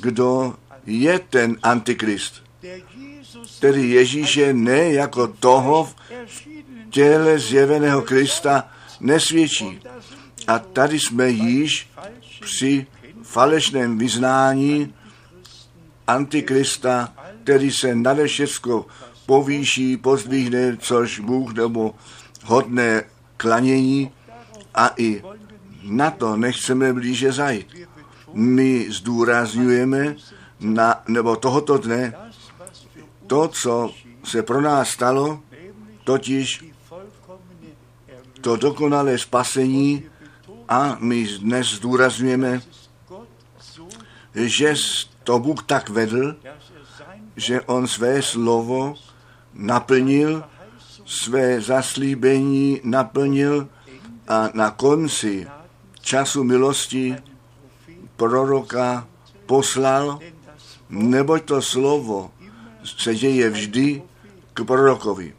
Kdo 0.00 0.54
je 0.86 1.18
ten 1.18 1.56
antikrist? 1.62 2.42
Tedy 3.60 3.88
Ježíše 3.88 4.52
ne 4.52 4.92
jako 4.92 5.26
toho 5.26 5.84
v 5.84 5.94
těle 6.94 7.38
zjeveného 7.38 8.02
Krista 8.02 8.68
nesvědčí. 9.00 9.80
A 10.46 10.58
tady 10.58 11.00
jsme 11.00 11.30
již 11.30 11.90
při 12.40 12.86
falešném 13.22 13.98
vyznání 13.98 14.94
Antikrista, 16.06 17.12
který 17.42 17.72
se 17.72 17.94
nade 17.94 18.26
všecko 18.26 18.86
povýší, 19.26 19.96
pozdvihne, 19.96 20.76
což 20.76 21.20
Bůh 21.20 21.54
nebo 21.54 21.94
hodné 22.44 23.02
klanění 23.36 24.10
a 24.74 24.90
i 24.96 25.22
na 25.82 26.10
to 26.10 26.36
nechceme 26.36 26.92
blíže 26.92 27.32
zajít. 27.32 27.66
My 28.32 28.86
zdůrazňujeme 28.90 30.16
na, 30.60 31.02
nebo 31.08 31.36
tohoto 31.36 31.78
dne 31.78 32.14
to, 33.26 33.48
co 33.48 33.90
se 34.24 34.42
pro 34.42 34.60
nás 34.60 34.88
stalo, 34.88 35.42
totiž 36.04 36.73
to 38.44 38.56
dokonalé 38.56 39.18
spasení 39.18 40.04
a 40.68 40.96
my 41.00 41.24
dnes 41.40 41.80
zdůrazňujeme, 41.80 42.60
že 44.34 44.74
to 45.24 45.38
Bůh 45.38 45.62
tak 45.62 45.88
vedl, 45.88 46.36
že 47.36 47.60
on 47.60 47.88
své 47.88 48.22
slovo 48.22 48.94
naplnil, 49.54 50.44
své 51.06 51.60
zaslíbení 51.60 52.80
naplnil 52.84 53.68
a 54.28 54.50
na 54.54 54.70
konci 54.70 55.46
času 56.00 56.44
milosti 56.44 57.16
proroka 58.16 59.08
poslal, 59.46 60.18
neboť 60.88 61.44
to 61.44 61.62
slovo 61.62 62.30
se 62.84 63.14
děje 63.14 63.50
vždy 63.50 64.02
k 64.54 64.64
prorokovi, 64.64 65.34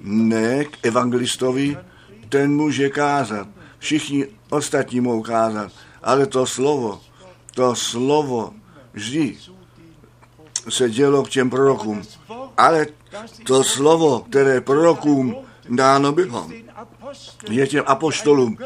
ne 0.00 0.64
k 0.64 0.78
evangelistovi, 0.82 1.89
ten 2.30 2.56
může 2.56 2.88
kázat, 2.88 3.48
všichni 3.78 4.26
ostatní 4.50 5.00
mohou 5.00 5.22
kázat, 5.22 5.72
ale 6.02 6.26
to 6.26 6.46
slovo, 6.46 7.00
to 7.54 7.74
slovo 7.74 8.52
vždy 8.92 9.36
se 10.68 10.90
dělo 10.90 11.22
k 11.22 11.30
těm 11.30 11.50
prorokům. 11.50 12.02
Ale 12.56 12.86
to 13.46 13.64
slovo, 13.64 14.20
které 14.30 14.60
prorokům 14.60 15.36
dáno 15.68 16.12
bylo, 16.12 16.50
je 17.50 17.66
těm 17.66 17.84
apoštolům, 17.86 18.58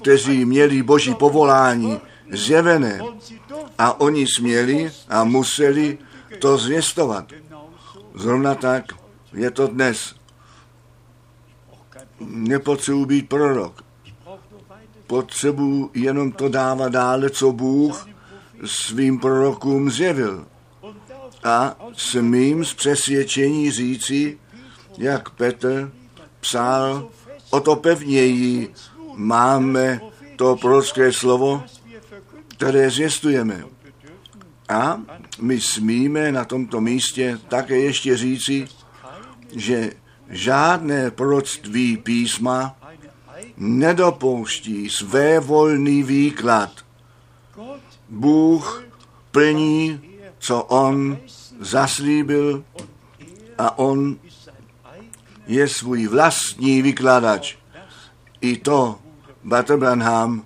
kteří 0.00 0.44
měli 0.44 0.82
boží 0.82 1.14
povolání 1.14 2.00
zjevené 2.32 3.00
a 3.78 4.00
oni 4.00 4.26
směli 4.26 4.92
a 5.08 5.24
museli 5.24 5.98
to 6.38 6.58
zvěstovat. 6.58 7.32
Zrovna 8.14 8.54
tak 8.54 8.84
je 9.32 9.50
to 9.50 9.66
dnes. 9.66 10.14
Nepotřebuji 12.26 13.06
být 13.06 13.28
prorok. 13.28 13.84
Potřebuji 15.06 15.90
jenom 15.94 16.32
to 16.32 16.48
dávat 16.48 16.92
dále, 16.92 17.30
co 17.30 17.52
Bůh 17.52 18.08
svým 18.64 19.18
prorokům 19.18 19.90
zjevil. 19.90 20.46
A 21.44 21.76
smím 21.92 22.64
z 22.64 22.74
přesvědčení 22.74 23.70
říci, 23.70 24.38
jak 24.98 25.30
Petr 25.30 25.92
psal, 26.40 27.08
o 27.50 27.60
to 27.60 27.76
pevněji 27.76 28.72
máme 29.14 30.00
to 30.36 30.56
prorocké 30.56 31.12
slovo, 31.12 31.62
které 32.48 32.90
zvěstujeme. 32.90 33.64
A 34.68 35.00
my 35.40 35.60
smíme 35.60 36.32
na 36.32 36.44
tomto 36.44 36.80
místě 36.80 37.38
také 37.48 37.78
ještě 37.78 38.16
říci, 38.16 38.68
že 39.56 39.92
žádné 40.32 41.10
proroctví 41.10 41.96
písma 41.96 42.76
nedopouští 43.56 44.90
své 44.90 45.40
volný 45.40 46.02
výklad. 46.02 46.70
Bůh 48.08 48.84
plní, 49.30 50.00
co 50.38 50.62
on 50.62 51.18
zaslíbil 51.60 52.64
a 53.58 53.78
on 53.78 54.16
je 55.46 55.68
svůj 55.68 56.06
vlastní 56.06 56.82
vykladač. 56.82 57.56
I 58.40 58.56
to 58.56 58.98
Bater 59.44 59.76
Branham 59.76 60.44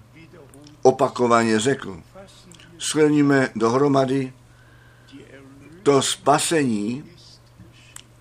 opakovaně 0.83 1.59
řekl. 1.59 2.03
Shrníme 2.79 3.49
dohromady, 3.57 4.33
to 5.83 6.03
spasení 6.03 7.05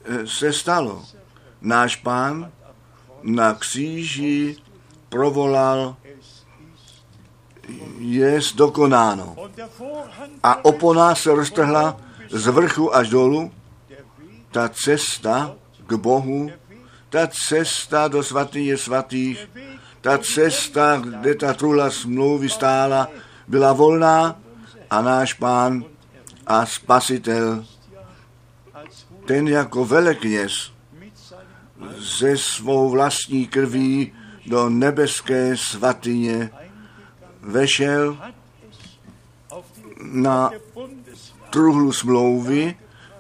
eh, 0.05 0.27
se 0.27 0.53
stalo. 0.53 1.05
Náš 1.65 1.95
pán 1.95 2.51
na 3.23 3.53
kříži 3.53 4.55
provolal, 5.09 5.95
je 7.97 8.39
dokonáno. 8.55 9.35
A 10.43 10.65
opona 10.65 11.15
se 11.15 11.31
roztrhla 11.31 11.97
z 12.29 12.47
vrchu 12.47 12.95
až 12.95 13.09
dolů. 13.09 13.51
Ta 14.51 14.69
cesta 14.69 15.55
k 15.87 15.93
Bohu, 15.93 16.51
ta 17.09 17.27
cesta 17.27 18.07
do 18.07 18.23
svatyně 18.23 18.77
svatých, 18.77 19.49
ta 20.01 20.17
cesta, 20.17 21.01
kde 21.01 21.35
ta 21.35 21.53
trula 21.53 21.89
smlouvy 21.89 22.49
stála, 22.49 23.07
byla 23.47 23.73
volná 23.73 24.39
a 24.89 25.01
náš 25.01 25.33
pán 25.33 25.85
a 26.47 26.65
spasitel, 26.65 27.65
ten 29.25 29.47
jako 29.47 29.85
velekněz 29.85 30.74
ze 31.97 32.37
svou 32.37 32.89
vlastní 32.89 33.47
krví 33.47 34.13
do 34.45 34.69
nebeské 34.69 35.57
svatyně 35.57 36.49
vešel 37.41 38.17
na 40.01 40.51
truhlu 41.49 41.91
smlouvy, 41.91 42.75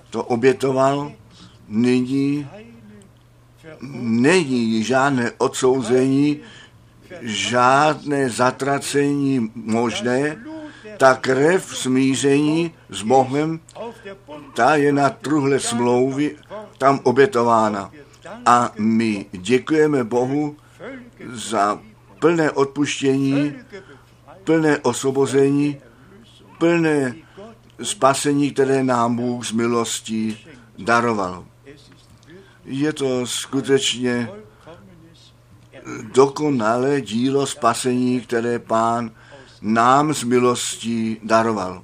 to 0.09 0.23
obětoval, 0.23 1.11
nyní 1.67 2.47
není 4.01 4.83
žádné 4.83 5.31
odsouzení, 5.37 6.39
žádné 7.21 8.29
zatracení 8.29 9.51
možné, 9.55 10.37
ta 10.97 11.15
krev 11.15 11.77
smíření 11.77 12.73
s 12.89 13.01
Bohem, 13.01 13.59
ta 14.53 14.75
je 14.75 14.91
na 14.91 15.09
truhle 15.09 15.59
smlouvy 15.59 16.37
tam 16.77 16.99
obětována. 17.03 17.91
A 18.45 18.71
my 18.79 19.25
děkujeme 19.31 20.03
Bohu 20.03 20.57
za 21.33 21.81
plné 22.19 22.51
odpuštění, 22.51 23.53
plné 24.43 24.77
osvobození, 24.77 25.77
plné 26.57 27.15
spasení, 27.83 28.51
které 28.51 28.83
nám 28.83 29.15
Bůh 29.15 29.45
z 29.45 29.51
milostí 29.51 30.37
daroval. 30.77 31.45
Je 32.65 32.93
to 32.93 33.27
skutečně 33.27 34.29
dokonalé 36.13 37.01
dílo 37.01 37.47
spasení, 37.47 38.21
které 38.21 38.59
Pán 38.59 39.11
nám 39.61 40.13
z 40.13 40.23
milostí 40.23 41.17
daroval. 41.23 41.83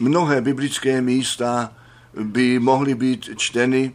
Mnohé 0.00 0.40
biblické 0.40 1.00
místa 1.00 1.72
by 2.22 2.58
mohly 2.58 2.94
být 2.94 3.30
čteny, 3.36 3.94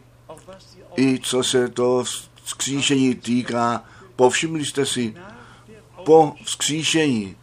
i 0.96 1.18
co 1.18 1.42
se 1.42 1.68
to 1.68 2.04
vzkříšení 2.44 3.14
týká. 3.14 3.84
Povšimli 4.16 4.64
jste 4.64 4.86
si, 4.86 5.14
po 6.04 6.34
vzkříšení 6.44 7.36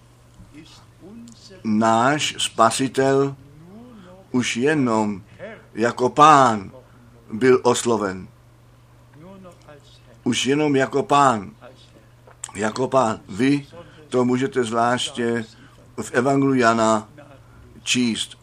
náš 1.64 2.36
spasitel 2.38 3.36
už 4.32 4.58
jenom 4.58 5.22
jako 5.74 6.10
pán 6.10 6.72
byl 7.34 7.60
osloven. 7.64 8.28
Už 10.24 10.45
jenom 10.45 10.76
jako 10.76 11.04
pán. 11.04 11.52
Jako 12.56 12.88
pán. 12.88 13.20
Vy 13.30 13.68
to 14.10 14.26
můžete 14.26 14.64
zvláště 14.64 15.45
v 16.02 16.12
Evangelu 16.12 16.54
Jana 16.54 17.10
číst. 17.84 18.38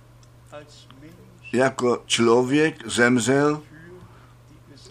Jako 1.53 2.03
člověk 2.07 2.89
zemřel 2.89 3.63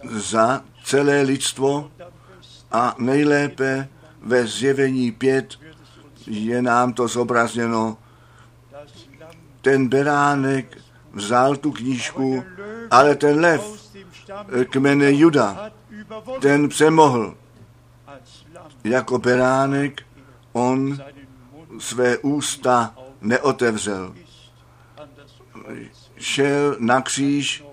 za 0.10 0.62
celé 0.84 1.22
lidstvo 1.22 1.92
a 2.72 2.96
nejlépe 2.98 3.90
ve 4.22 4.48
zjevení 4.48 5.12
pět 5.12 5.54
je 6.28 6.62
nám 6.62 6.94
to 6.94 7.08
zobrazněno. 7.08 7.98
Ten 9.62 9.88
beránek 9.88 10.78
vzal 11.14 11.56
tu 11.56 11.72
knížku, 11.72 12.44
ale 12.92 13.16
ten 13.16 13.40
lev 13.40 13.92
kmene 14.70 15.12
Juda, 15.12 15.72
ten 16.42 16.70
přemohl. 16.70 17.38
Jako 18.84 19.18
beránek 19.18 20.02
on 20.54 20.98
své 21.80 22.18
ústa 22.18 22.96
neotevřel. 23.22 24.16
Šel 26.18 26.76
na 26.80 27.02
kříž 27.02 27.64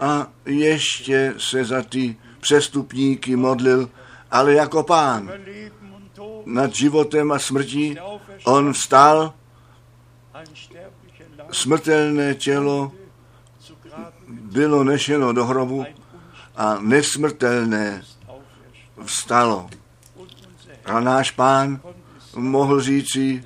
a 0.00 0.26
ještě 0.46 1.34
se 1.38 1.64
za 1.64 1.82
ty 1.82 2.16
přestupníky 2.40 3.36
modlil, 3.36 3.90
ale 4.30 4.52
jako 4.52 4.82
pán 4.82 5.30
nad 6.44 6.74
životem 6.74 7.32
a 7.32 7.38
smrtí 7.38 7.96
on 8.44 8.72
vstal, 8.72 9.34
smrtelné 11.52 12.34
tělo 12.34 12.92
bylo 14.28 14.84
nešeno 14.84 15.32
do 15.32 15.44
hrobu 15.44 15.84
a 16.56 16.78
nesmrtelné 16.80 18.02
vstalo. 19.04 19.70
A 20.84 21.00
náš 21.00 21.30
pán 21.30 21.80
mohl 22.36 22.80
říci, 22.80 23.44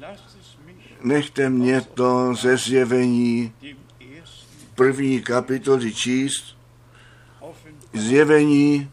nechte 1.03 1.51
mě 1.51 1.81
to 1.81 2.35
ze 2.35 2.57
zjevení 2.57 3.53
první 4.81 5.21
kapitoly 5.23 5.95
číst, 5.95 6.57
zjevení, 7.93 8.91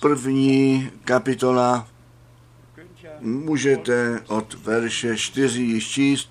první 0.00 0.90
kapitola, 1.04 1.88
můžete 3.20 4.20
od 4.26 4.54
verše 4.54 5.16
4 5.16 5.62
již 5.62 5.88
číst. 5.88 6.30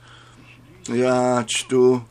Já 0.94 1.44
čtu 1.46 2.06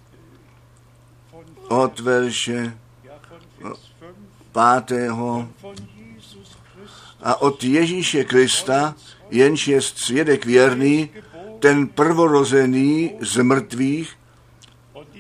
od 1.69 2.01
verše 2.01 2.79
ja, 3.05 3.13
von 3.31 3.71
Vers 3.71 3.91
5 3.99 4.09
pátého 4.53 5.49
von 5.63 5.75
Jesus 6.07 6.57
Christus 6.75 7.17
a 7.21 7.41
od 7.41 7.65
Ježíše 7.65 8.25
Krista, 8.25 8.95
jenž 9.31 9.69
je 9.69 9.83
svědek 9.83 10.47
věrný, 10.47 11.11
ten 11.59 11.89
prvorozený 11.89 13.15
z 13.21 13.43
mrtvých 13.43 14.19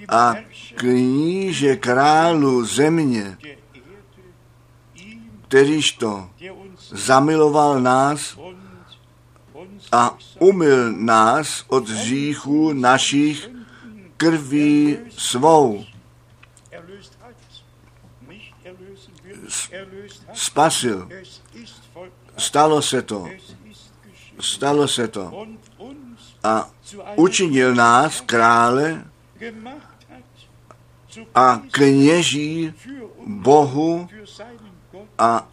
a 0.08 0.34
kníže 0.78 1.76
králu 1.76 2.64
země, 2.64 3.38
kterýž 5.48 5.92
to 5.92 6.30
zamiloval 6.90 7.80
nás 7.80 8.38
a 9.92 10.18
umyl 10.38 10.92
nás 10.92 11.64
od 11.68 11.88
hříchů 11.88 12.72
našich 12.72 13.50
krví 14.16 14.98
svou. 15.16 15.84
Spasil. 20.34 21.08
Stalo 22.36 22.82
se 22.82 23.02
to. 23.02 23.28
Stalo 24.40 24.88
se 24.88 25.08
to. 25.08 25.46
A 26.42 26.70
učinil 27.16 27.74
nás 27.74 28.20
krále 28.20 29.04
a 31.34 31.62
kněží 31.70 32.74
Bohu 33.26 34.08
a. 35.18 35.48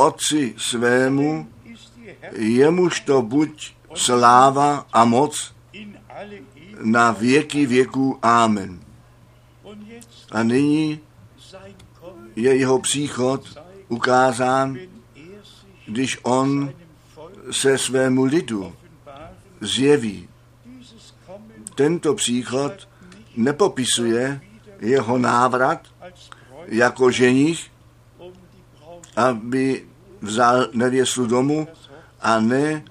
Otci 0.00 0.54
svému, 0.56 1.48
jemuž 2.32 3.00
to 3.00 3.22
buď 3.22 3.74
sláva 3.94 4.86
a 4.92 5.04
moc 5.04 5.54
na 6.82 7.10
věky 7.10 7.66
věků. 7.66 8.18
Amen. 8.22 8.80
A 10.30 10.42
nyní 10.42 11.00
je 12.36 12.56
jeho 12.56 12.78
příchod 12.78 13.60
ukázán, 13.88 14.78
když 15.86 16.18
on 16.22 16.72
se 17.50 17.78
svému 17.78 18.24
lidu 18.24 18.72
zjeví. 19.60 20.28
Tento 21.74 22.14
příchod 22.14 22.88
nepopisuje 23.36 24.40
jeho 24.80 25.18
návrat 25.18 25.80
jako 26.66 27.10
ženich, 27.10 27.70
aby 29.16 29.84
vzal 30.20 30.68
nevěstu 30.72 31.26
domů 31.26 31.68
a 32.20 32.40
ne 32.40 32.84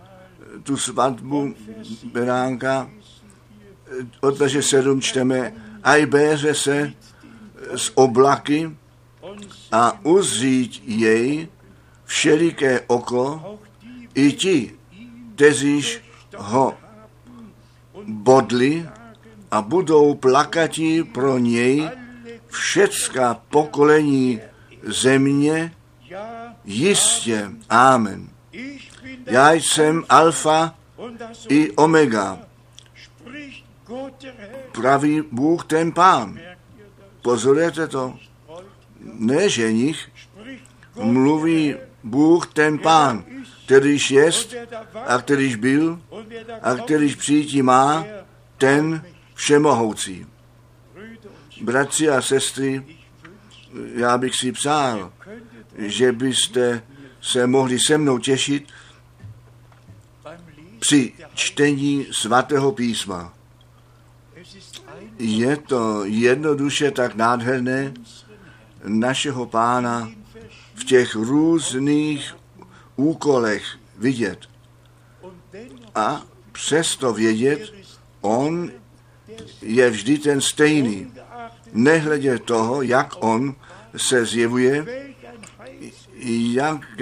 tu 0.63 0.77
svatbu 0.77 1.53
beránka. 2.13 2.89
Od 4.21 4.37
verše 4.37 4.61
7 4.61 5.01
čteme, 5.01 5.53
a 5.83 5.95
i 5.95 6.05
béře 6.05 6.55
se 6.55 6.93
z 7.75 7.91
oblaky 7.95 8.71
a 9.71 10.05
uzřít 10.05 10.81
jej 10.85 11.47
všeliké 12.05 12.81
oko, 12.87 13.59
i 14.15 14.31
ti, 14.31 14.75
kteříž 15.35 16.03
ho 16.37 16.77
bodli 18.07 18.89
a 19.51 19.61
budou 19.61 20.13
plakati 20.15 21.03
pro 21.03 21.37
něj 21.37 21.89
všecká 22.47 23.41
pokolení 23.49 24.41
země, 24.83 25.73
jistě. 26.65 27.51
Amen. 27.69 28.29
Já 29.25 29.51
jsem 29.53 30.03
alfa 30.09 30.75
i 31.49 31.71
omega, 31.71 32.39
pravý 34.71 35.23
Bůh 35.31 35.65
ten 35.65 35.91
pán. 35.91 36.39
Pozorujete 37.21 37.87
to? 37.87 38.15
Ne 38.99 39.49
ženich, 39.49 40.11
mluví. 40.95 41.75
Bůh 42.03 42.53
ten 42.53 42.79
pán, 42.79 43.23
kterýž 43.65 44.11
jest 44.11 44.55
a 45.05 45.17
kterýž 45.17 45.55
byl 45.55 46.01
a 46.61 46.75
kterýž 46.75 47.15
přijítí 47.15 47.61
má, 47.61 48.05
ten 48.57 49.03
všemohoucí. 49.39 50.25
Bratři 51.61 52.09
a 52.09 52.21
sestry, 52.21 52.85
já 53.95 54.17
bych 54.17 54.35
si 54.35 54.51
přál, 54.51 55.13
že 55.77 56.11
byste 56.11 56.83
se 57.21 57.47
mohli 57.47 57.79
se 57.79 57.97
mnou 57.97 58.17
těšit 58.17 58.67
při 60.79 61.13
čtení 61.33 62.07
svatého 62.11 62.71
písma. 62.71 63.33
Je 65.19 65.57
to 65.57 66.05
jednoduše 66.05 66.91
tak 66.91 67.15
nádherné 67.15 67.93
našeho 68.83 69.45
pána 69.45 70.11
v 70.75 70.83
těch 70.83 71.15
různých 71.15 72.35
úkolech 72.95 73.63
vidět. 73.97 74.49
A 75.95 76.21
přesto 76.51 77.13
vědět, 77.13 77.73
on 78.21 78.71
je 79.61 79.89
vždy 79.89 80.17
ten 80.17 80.41
stejný. 80.41 81.11
Nehledě 81.73 82.39
toho, 82.39 82.81
jak 82.81 83.13
on 83.19 83.55
se 83.97 84.25
zjevuje, 84.25 84.85
jak, 86.53 87.01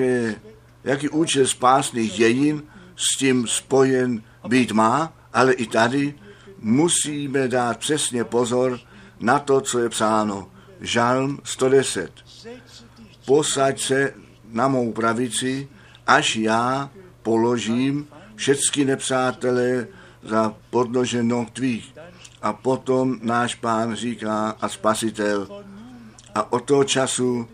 jaký 0.84 1.10
účel 1.10 1.48
spásných 1.48 2.14
dějin 2.14 2.64
s 2.96 3.18
tím 3.18 3.48
spojen 3.48 4.24
být 4.48 4.72
má, 4.72 5.14
ale 5.34 5.54
i 5.54 5.68
tady 5.68 6.14
musíme 6.60 7.48
dát 7.48 7.78
přesně 7.78 8.24
pozor 8.24 8.80
na 9.20 9.40
to, 9.40 9.62
co 9.62 9.80
je 9.80 9.90
psáno. 9.90 10.50
Žalm 10.82 11.40
110. 11.44 12.12
setze 12.26 12.86
dich 13.00 13.18
Posaď 13.26 13.82
se 13.82 14.14
na 14.52 14.68
mou 14.68 14.92
pravici, 14.92 15.68
až 16.08 16.36
já 16.36 16.90
položím 17.24 18.08
všechny 18.36 18.86
nepřátelé 18.86 19.88
za 20.24 20.56
podnože 20.70 21.24
noh 21.24 21.50
tvých. 21.52 21.97
A 22.42 22.54
potom 22.54 23.20
náš 23.22 23.56
pán 23.56 23.96
říká 23.96 24.56
a 24.62 24.70
spasitel. 24.70 25.64
A 26.36 26.52
od 26.52 26.60
toho 26.60 26.84
času 26.84 27.48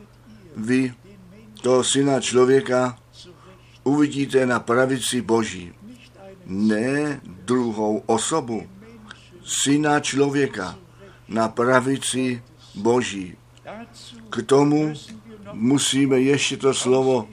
vy, 0.55 0.93
toho 1.61 1.83
syna 1.83 2.19
člověka, 2.19 2.97
uvidíte 3.83 4.45
na 4.45 4.59
pravici 4.59 5.21
Boží. 5.21 5.73
Ne 6.45 7.21
druhou 7.23 8.03
osobu, 8.05 8.67
syna 9.45 9.99
člověka 9.99 10.77
na 11.27 11.47
pravici 11.47 12.43
Boží. 12.75 13.37
K 14.29 14.43
tomu 14.43 14.93
musíme 15.53 16.19
ještě 16.19 16.57
to 16.57 16.73
slovo 16.73 17.27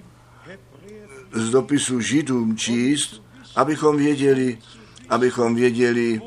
z 1.32 1.50
dopisu 1.50 2.00
Židům 2.00 2.56
číst, 2.56 3.22
abychom 3.56 3.96
věděli, 3.96 4.58
abychom 5.08 5.54
věděli, 5.54 6.20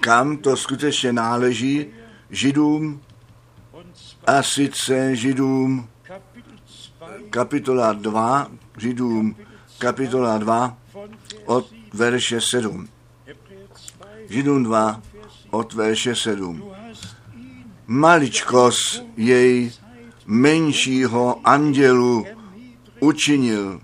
kam 0.00 0.36
to 0.36 0.56
skutečně 0.56 1.12
náleží 1.12 1.86
Židům 2.30 3.00
a 4.26 4.42
sice 4.42 5.16
Židům 5.16 5.88
Kapitel 6.02 6.56
2 6.98 7.30
kapitola 7.30 7.92
2, 7.92 8.50
Židům 8.78 9.36
kapitola 9.78 10.38
2 10.38 10.78
von 10.92 11.10
Vers 11.10 11.46
od 11.46 11.68
7. 11.68 11.88
verše 11.92 12.40
7. 12.40 12.88
Hebräer 13.26 13.68
2 13.98 14.06
Židům 14.28 14.62
2 14.64 15.02
od 15.50 15.72
verše 15.72 16.14
7. 16.16 16.58
Du 16.58 16.68
hast 16.68 17.16
ihn 17.36 17.64
Maličkos 17.86 19.02
jej 19.16 19.72
menšího 20.26 21.40
andělu 21.44 22.26
učinil 23.00 23.80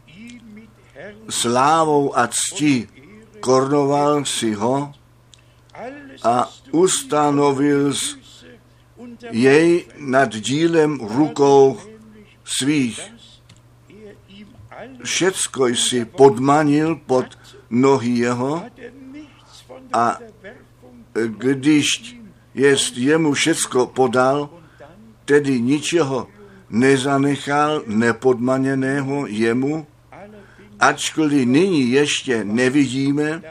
slávou 1.28 2.18
a 2.18 2.26
cti, 2.26 2.88
kornoval 3.42 4.22
si 4.24 4.54
ho 4.54 4.94
a 6.22 6.46
ustanovil 6.70 7.90
jej 9.34 9.90
nad 9.98 10.30
dílem 10.30 11.02
rukou 11.02 11.80
svých. 12.46 13.02
Všecko 15.02 15.66
jsi 15.66 16.04
podmanil 16.04 16.96
pod 17.06 17.26
nohy 17.70 18.10
jeho 18.22 18.62
a 19.92 20.18
když 21.26 22.16
jest 22.54 22.96
jemu 22.96 23.32
všecko 23.32 23.86
podal, 23.86 24.50
tedy 25.24 25.60
ničeho 25.60 26.28
nezanechal 26.70 27.82
nepodmaněného 27.86 29.26
jemu, 29.26 29.86
ačkoliv 30.82 31.46
nyní 31.46 31.90
ještě 31.90 32.44
nevidíme, 32.44 33.42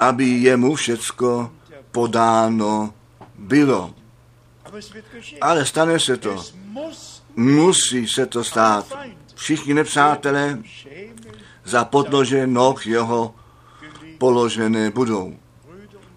aby 0.00 0.24
jemu 0.24 0.74
všecko 0.74 1.52
podáno 1.90 2.94
bylo. 3.38 3.94
Ale 5.40 5.66
stane 5.66 6.00
se 6.00 6.16
to. 6.16 6.44
Musí 7.36 8.08
se 8.08 8.26
to 8.26 8.44
stát. 8.44 8.86
Všichni 9.34 9.74
nepřátelé 9.74 10.62
za 11.64 11.84
podnože 11.84 12.46
noh 12.46 12.86
jeho 12.86 13.34
položené 14.18 14.90
budou. 14.90 15.36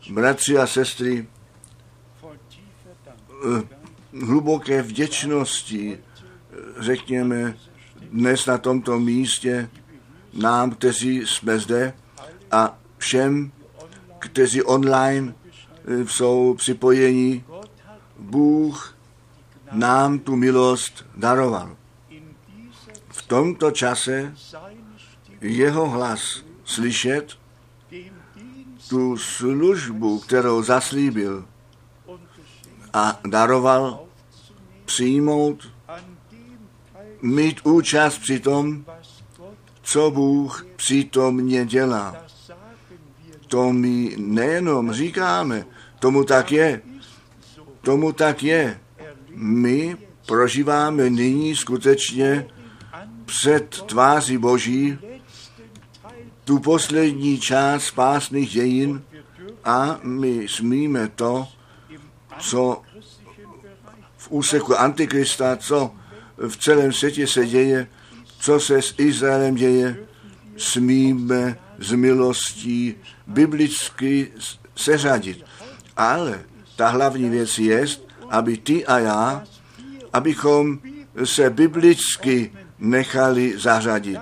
Bratři 0.09 0.57
a 0.57 0.67
sestry, 0.67 1.27
eh, 3.31 3.63
hluboké 4.25 4.81
vděčnosti, 4.81 5.97
eh, 5.99 6.55
řekněme, 6.79 7.57
dnes 8.11 8.45
na 8.45 8.57
tomto 8.57 8.99
místě 8.99 9.69
nám, 10.33 10.71
kteří 10.71 11.21
jsme 11.25 11.59
zde 11.59 11.93
a 12.51 12.77
všem, 12.97 13.51
kteří 14.19 14.63
online 14.63 15.33
eh, 15.85 16.07
jsou 16.07 16.53
připojeni, 16.53 17.43
Bůh 18.19 18.97
nám 19.71 20.19
tu 20.19 20.35
milost 20.35 21.05
daroval. 21.17 21.75
V 23.09 23.21
tomto 23.21 23.71
čase 23.71 24.33
jeho 25.41 25.89
hlas 25.89 26.43
slyšet, 26.63 27.37
tu 28.89 29.17
službu, 29.17 30.19
kterou 30.19 30.63
zaslíbil 30.63 31.45
a 32.93 33.19
daroval, 33.27 34.05
přijmout, 34.85 35.71
mít 37.21 37.65
účast 37.65 38.17
při 38.17 38.39
tom, 38.39 38.85
co 39.83 40.11
Bůh 40.11 40.65
přítomně 40.75 41.65
dělá. 41.65 42.25
To 43.47 43.73
my 43.73 44.15
nejenom 44.17 44.93
říkáme, 44.93 45.65
tomu 45.99 46.23
tak 46.23 46.51
je. 46.51 46.81
Tomu 47.81 48.11
tak 48.13 48.43
je. 48.43 48.79
My 49.35 49.97
prožíváme 50.25 51.09
nyní 51.09 51.55
skutečně 51.55 52.47
před 53.25 53.81
tváří 53.81 54.37
Boží 54.37 54.97
tu 56.43 56.59
poslední 56.59 57.39
část 57.39 57.83
spásných 57.83 58.49
dějin 58.49 59.03
a 59.63 59.99
my 60.03 60.47
smíme 60.47 61.07
to, 61.07 61.47
co 62.39 62.81
v 64.17 64.31
úseku 64.31 64.75
Antikrista, 64.79 65.57
co 65.57 65.91
v 66.47 66.57
celém 66.57 66.93
světě 66.93 67.27
se 67.27 67.45
děje, 67.45 67.87
co 68.43 68.59
se 68.59 68.81
s 68.81 68.93
Izraelem 68.97 69.55
děje, 69.55 69.97
smíme 70.57 71.57
z 71.79 71.91
milostí 71.93 72.95
biblicky 73.27 74.31
seřadit. 74.75 75.43
Ale 75.97 76.43
ta 76.75 76.87
hlavní 76.87 77.29
věc 77.29 77.57
je, 77.57 77.85
aby 78.29 78.57
ty 78.57 78.85
a 78.85 78.99
já, 78.99 79.43
abychom 80.13 80.79
se 81.23 81.49
biblicky 81.49 82.51
nechali 82.79 83.59
zařadit. 83.59 84.19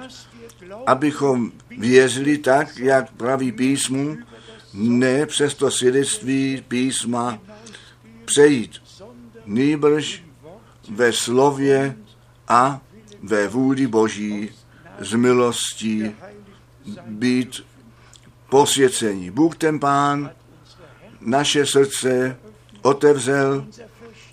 Abychom 0.85 1.51
věřili 1.77 2.37
tak, 2.37 2.77
jak 2.77 3.11
praví 3.11 3.51
písmu, 3.51 4.17
ne 4.73 5.25
přes 5.25 5.53
to 5.53 5.71
svědectví 5.71 6.63
písma 6.67 7.39
přejít. 8.25 8.71
Nýbrž 9.45 10.23
ve 10.89 11.13
slově 11.13 11.95
a 12.47 12.81
ve 13.23 13.47
vůli 13.47 13.87
Boží 13.87 14.49
z 14.99 15.13
milostí 15.13 16.15
být 17.05 17.63
posvěcení. 18.49 19.31
Bůh 19.31 19.55
ten 19.55 19.79
Pán 19.79 20.31
naše 21.21 21.65
srdce 21.65 22.37
otevřel, 22.81 23.67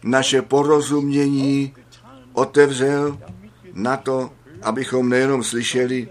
naše 0.03 0.43
porozumění 0.43 1.75
otevřel 2.33 3.19
na 3.73 3.97
to, 3.97 4.31
abychom 4.63 5.09
nejenom 5.09 5.45
slyšeli, 5.45 6.09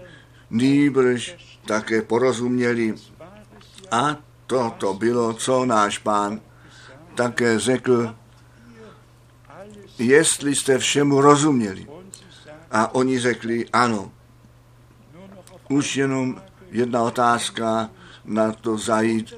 nýbrž 0.50 1.36
také 1.66 2.02
porozuměli. 2.02 2.94
A 3.90 4.16
to 4.46 4.74
to 4.78 4.94
bylo, 4.94 5.34
co 5.34 5.64
náš 5.64 5.98
pán 5.98 6.40
také 7.14 7.58
řekl, 7.58 8.14
jestli 9.98 10.54
jste 10.54 10.78
všemu 10.78 11.20
rozuměli. 11.20 11.86
A 12.70 12.94
oni 12.94 13.18
řekli 13.18 13.68
ano. 13.72 14.12
Už 15.68 15.96
jenom 15.96 16.40
jedna 16.70 17.02
otázka 17.02 17.90
na 18.24 18.52
to 18.52 18.78
zajít. 18.78 19.34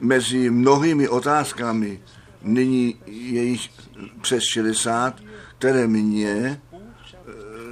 Mezi 0.00 0.50
mnohými 0.50 1.08
otázkami, 1.08 2.00
nyní 2.42 2.94
je 3.06 3.42
jich 3.42 3.70
přes 4.20 4.42
60, 4.42 5.20
které 5.58 5.86
mě 5.86 6.60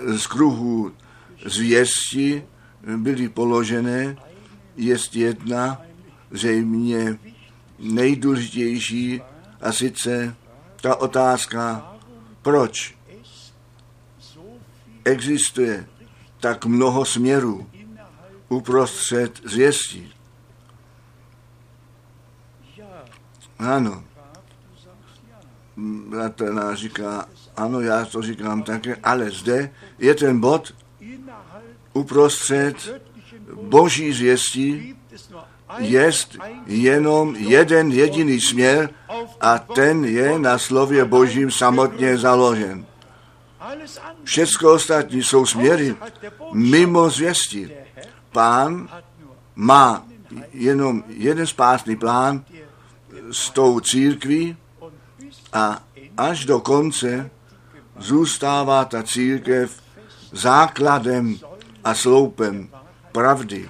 eh, 0.09 0.19
z 0.19 0.27
kruhu 0.27 0.93
zvěsti 1.47 2.45
byly 2.97 3.29
položené, 3.29 4.17
je 4.77 4.97
jedna 5.13 5.83
zřejmě 6.31 7.19
nejdůležitější 7.79 9.23
a 9.61 9.73
sice 9.73 10.37
ta 10.81 10.97
otázka, 10.97 11.93
proč 12.43 12.95
existuje 15.05 15.87
tak 16.41 16.65
mnoho 16.65 17.05
směrů 17.05 17.67
uprostřed 18.49 19.41
zvěstí. 19.45 20.13
Ano. 23.59 24.05
Bratr 26.09 26.53
říká, 26.73 27.29
ano, 27.57 27.81
já 27.81 28.05
to 28.05 28.23
říkám 28.23 28.63
také, 28.63 28.97
ale 29.03 29.31
zde 29.31 29.71
je 29.99 30.15
ten 30.15 30.41
bod 30.41 30.75
uprostřed 31.93 33.01
boží 33.63 34.13
zvěstí 34.13 34.97
jest 35.79 36.37
jenom 36.67 37.37
jeden 37.37 37.93
jediný 37.93 38.41
směr 38.41 38.91
a 39.41 39.59
ten 39.59 40.05
je 40.05 40.39
na 40.39 40.59
slově 40.59 41.05
božím 41.05 41.51
samotně 41.51 42.19
založen. 42.19 42.87
Všechno 44.25 44.73
ostatní 44.73 45.23
jsou 45.23 45.47
směry 45.47 45.97
mimo 46.53 47.11
zvěstí. 47.11 47.71
Pán 48.33 48.89
má 49.55 50.07
jenom 50.53 51.05
jeden 51.09 51.47
spásný 51.47 51.97
plán 51.97 52.45
s 53.33 53.51
tou 53.51 53.81
církví 53.81 54.57
a 55.53 55.83
až 56.17 56.45
do 56.45 56.61
konce 56.61 57.31
zůstává 57.99 58.85
ta 58.85 59.03
církev 59.03 59.83
základem 60.33 61.39
a 61.85 61.95
sloupem 61.95 62.69
pravdy. 63.13 63.69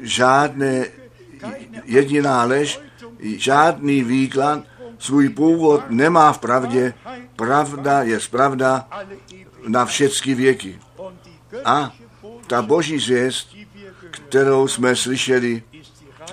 Žádné 0.00 0.86
jediná 1.84 2.44
lež, 2.44 2.80
žádný 3.20 4.02
výklad 4.02 4.64
svůj 4.98 5.28
původ 5.28 5.90
nemá 5.90 6.32
v 6.32 6.38
pravdě. 6.38 6.94
Pravda 7.42 8.02
je 8.02 8.18
pravda 8.30 8.86
na 9.66 9.84
všechny 9.84 10.34
věky. 10.34 10.78
A 11.64 11.90
ta 12.46 12.62
boží 12.62 12.98
zvěst, 12.98 13.56
kterou 14.10 14.68
jsme 14.68 14.96
slyšeli, 14.96 15.62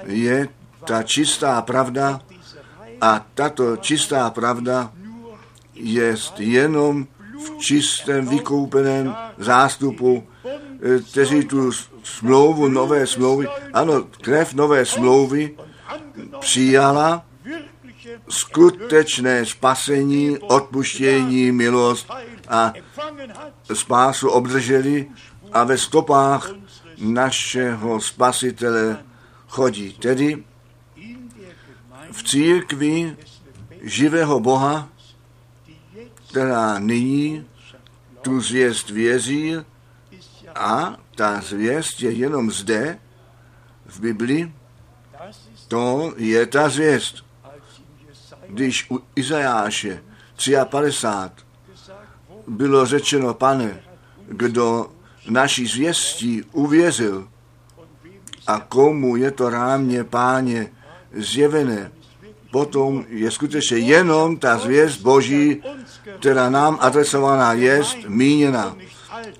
je 0.05 0.47
ta 0.85 1.03
čistá 1.03 1.61
pravda 1.61 2.21
a 3.01 3.25
tato 3.33 3.77
čistá 3.77 4.29
pravda 4.29 4.91
je 5.73 6.15
jenom 6.37 7.07
v 7.33 7.57
čistém 7.57 8.27
vykoupeném 8.27 9.15
zástupu, 9.37 10.23
eh, 10.45 11.01
kteří 11.11 11.45
tu 11.45 11.71
smlouvu, 12.03 12.67
nové 12.67 13.07
smlouvy, 13.07 13.47
ano, 13.73 14.05
krev 14.21 14.53
nové 14.53 14.85
smlouvy 14.85 15.57
přijala 16.39 17.28
skutečné 18.29 19.45
spasení, 19.45 20.37
odpuštění, 20.37 21.51
milost 21.51 22.11
a 22.47 22.73
spásu 23.73 24.29
obdrželi 24.29 25.07
a 25.51 25.63
ve 25.63 25.77
stopách 25.77 26.51
našeho 26.97 28.01
spasitele 28.01 29.03
chodí. 29.47 29.93
Tedy 29.93 30.43
v 32.11 32.23
církvi 32.23 33.17
živého 33.81 34.39
Boha, 34.39 34.89
která 36.29 36.79
nyní 36.79 37.45
tu 38.21 38.41
zvěst 38.41 38.89
věří 38.89 39.55
a 40.55 40.97
ta 41.15 41.41
zvěst 41.41 42.01
je 42.01 42.11
jenom 42.11 42.51
zde, 42.51 42.99
v 43.85 43.99
Bibli, 43.99 44.51
to 45.67 46.13
je 46.17 46.45
ta 46.45 46.69
zvěst. 46.69 47.28
Když 48.49 48.91
u 48.91 48.99
Izajáše 49.15 50.03
53 50.69 51.45
bylo 52.47 52.85
řečeno, 52.85 53.33
pane, 53.33 53.83
kdo 54.27 54.91
naší 55.29 55.67
zvěstí 55.67 56.43
uvěřil 56.51 57.27
a 58.47 58.59
komu 58.59 59.15
je 59.15 59.31
to 59.31 59.49
rámě, 59.49 60.03
páně, 60.03 60.71
zjevené, 61.13 61.91
potom 62.51 63.05
je 63.09 63.31
skutečně 63.31 63.77
jenom 63.77 64.37
ta 64.37 64.57
zvěst 64.57 65.01
Boží, 65.01 65.63
která 66.19 66.49
nám 66.49 66.77
adresovaná 66.81 67.53
je, 67.53 67.81
míněna. 68.07 68.75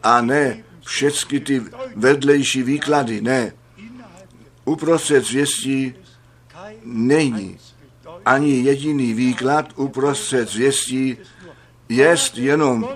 A 0.03 0.22
ne 0.22 0.64
všechny 0.86 1.39
ty 1.39 1.64
vedlejší 1.95 2.64
výklady, 2.64 3.22
ne. 3.22 3.53
Uprostřed 4.66 5.26
zvěstí 5.26 5.93
není 6.84 7.57
ani 8.30 8.61
jediný 8.61 9.13
výklad 9.13 9.73
uprostřed 9.75 10.49
zvěstí, 10.49 11.17
jest 11.89 12.38
jenom 12.38 12.89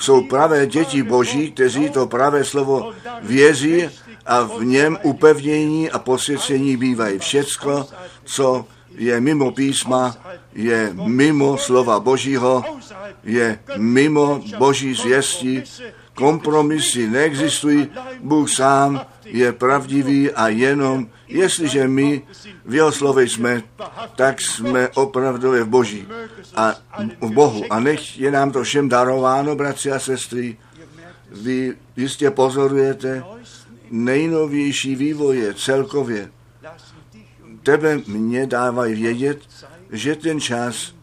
jsou 0.00 0.26
pravé 0.26 0.66
děti 0.66 1.02
Boží, 1.02 1.52
kteří 1.52 1.90
to 1.90 2.06
pravé 2.06 2.44
slovo 2.44 2.92
věří 3.22 3.88
a 4.26 4.42
v 4.42 4.64
něm 4.64 4.98
upevnění 5.02 5.90
a 5.90 5.98
posvěcení 5.98 6.76
bývají. 6.76 7.18
Všecko, 7.18 7.86
co 8.24 8.66
je 8.98 9.20
mimo 9.20 9.50
písma, 9.50 10.16
je 10.54 10.90
mimo 11.06 11.58
slova 11.58 12.00
Božího, 12.00 12.64
je 13.24 13.58
mimo 13.76 14.42
Boží 14.58 14.94
zvěstí, 14.94 15.62
kompromisy 16.16 17.08
neexistují, 17.08 17.88
Bůh 18.20 18.50
sám 18.50 19.06
je 19.24 19.52
pravdivý 19.52 20.30
a 20.30 20.48
jenom, 20.48 21.06
jestliže 21.28 21.88
my 21.88 22.22
v 22.64 22.74
jeho 22.74 22.92
slově 22.92 23.28
jsme, 23.28 23.62
tak 24.16 24.40
jsme 24.40 24.88
opravdu 24.88 25.52
v 25.52 25.64
Boží 25.64 26.08
a 26.56 26.74
v 27.20 27.30
Bohu. 27.30 27.64
A 27.70 27.80
nech 27.80 28.18
je 28.18 28.30
nám 28.30 28.50
to 28.50 28.62
všem 28.62 28.88
darováno, 28.88 29.56
bratři 29.56 29.92
a 29.92 29.98
sestry. 29.98 30.56
Vy 31.30 31.74
jistě 31.96 32.30
pozorujete 32.30 33.24
nejnovější 33.90 34.96
vývoje 34.96 35.54
celkově. 35.54 36.30
Tebe 37.62 38.00
mě 38.06 38.46
dávají 38.46 38.94
vědět, 38.94 39.38
že 39.92 40.16
ten 40.16 40.40
čas 40.40 40.94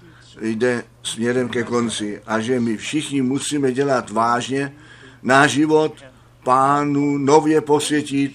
jde 0.42 0.84
směrem 1.04 1.50
ke 1.50 1.64
konci 1.64 2.22
a 2.26 2.40
že 2.40 2.60
my 2.60 2.78
všichni 2.78 3.22
musíme 3.22 3.72
dělat 3.72 4.10
vážně 4.10 4.74
náš 5.24 5.52
život 5.52 5.94
pánu 6.44 7.18
nově 7.18 7.62
posvětit, 7.62 8.34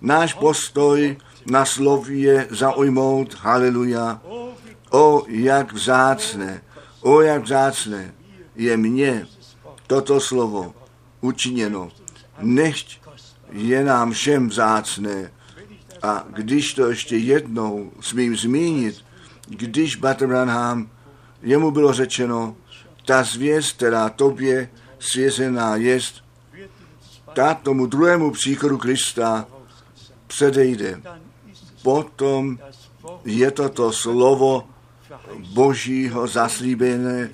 náš 0.00 0.34
postoj 0.34 1.16
na 1.46 1.64
slově 1.64 2.46
zaujmout, 2.50 3.34
haleluja. 3.34 4.20
O, 4.90 5.22
jak 5.28 5.72
vzácné, 5.72 6.62
o, 7.00 7.20
jak 7.20 7.42
vzácné 7.42 8.14
je 8.56 8.76
mně 8.76 9.26
toto 9.86 10.20
slovo 10.20 10.74
učiněno. 11.20 11.88
Nechť 12.40 13.00
je 13.52 13.84
nám 13.84 14.12
všem 14.12 14.48
vzácné. 14.48 15.30
A 16.02 16.24
když 16.28 16.74
to 16.74 16.90
ještě 16.90 17.16
jednou 17.16 17.92
smím 18.00 18.36
zmínit, 18.36 19.04
když 19.48 19.96
Batranham, 19.96 20.90
jemu 21.42 21.70
bylo 21.70 21.92
řečeno, 21.92 22.56
ta 23.04 23.22
zvěst, 23.22 23.76
která 23.76 24.08
tobě 24.08 24.68
svězená 24.98 25.76
jest, 25.76 26.25
ta 27.36 27.54
tomu 27.54 27.86
druhému 27.86 28.30
příchodu 28.30 28.78
Krista 28.78 29.46
předejde. 30.26 31.00
Potom 31.82 32.58
je 33.24 33.50
to 33.50 33.68
to 33.68 33.92
slovo 33.92 34.64
Božího 35.52 36.26
zaslíbené 36.26 37.30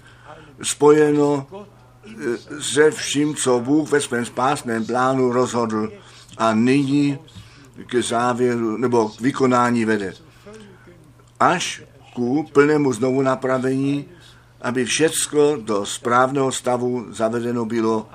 spojeno 0.63 1.47
e, 1.47 2.63
se 2.63 2.91
vším, 2.91 3.35
co 3.35 3.61
Bůh 3.61 3.91
ve 3.91 4.01
svém 4.01 4.25
spásném 4.25 4.87
plánu 4.87 5.33
rozhodl 5.33 5.93
a 6.39 6.55
nyní 6.55 7.19
k 7.87 8.03
závěru 8.03 8.77
nebo 8.77 9.09
k 9.09 9.21
vykonání 9.21 9.85
vede. 9.85 10.15
Až 11.41 11.83
ku 12.15 12.43
plnému 12.53 12.93
znovu 12.93 13.23
napravení, 13.23 14.05
aby 14.63 14.85
všecko 14.85 15.57
do 15.63 15.87
správného 15.87 16.53
stavu 16.53 17.07
zavedeno 17.15 17.65
bylo. 17.65 18.09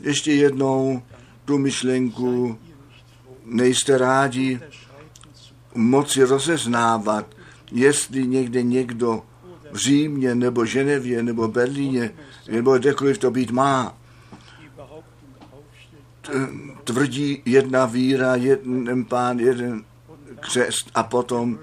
Ještě 0.00 0.32
jednou 0.32 1.02
tu 1.48 1.58
myšlenku 1.58 2.58
nejste 3.44 3.98
rádi 3.98 4.60
moci 5.74 6.24
rozeznávat, 6.24 7.26
jestli 7.72 8.26
někde 8.26 8.62
někdo 8.62 9.22
v 9.72 9.76
Římě, 9.76 10.34
nebo 10.34 10.64
Ženevě, 10.64 11.22
nebo 11.22 11.48
Berlíně, 11.48 12.10
nebo 12.50 12.78
kdekoliv 12.78 13.18
to 13.18 13.30
být 13.30 13.50
má, 13.50 13.96
tvrdí 16.84 17.42
jedna 17.44 17.86
víra, 17.86 18.36
jeden 18.36 19.04
pán, 19.04 19.38
jeden 19.38 19.84
křest 20.40 20.90
a 20.94 21.02
potom 21.02 21.58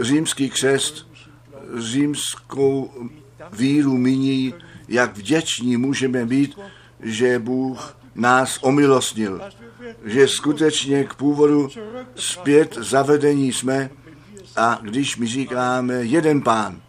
římský 0.00 0.50
křest, 0.50 1.06
římskou 1.78 2.90
víru 3.52 3.96
míní, 3.96 4.54
jak 4.88 5.16
vděční 5.16 5.76
můžeme 5.76 6.26
být, 6.26 6.58
že 7.00 7.38
Bůh 7.38 7.99
nás 8.14 8.58
omilostnil, 8.62 9.40
že 10.04 10.28
skutečně 10.28 11.04
k 11.04 11.14
původu 11.14 11.68
zpět 12.14 12.74
zavedení 12.80 13.52
jsme 13.52 13.90
a 14.56 14.78
když 14.82 15.16
my 15.16 15.26
říkáme 15.26 15.94
jeden 15.94 16.42
pán, 16.42 16.80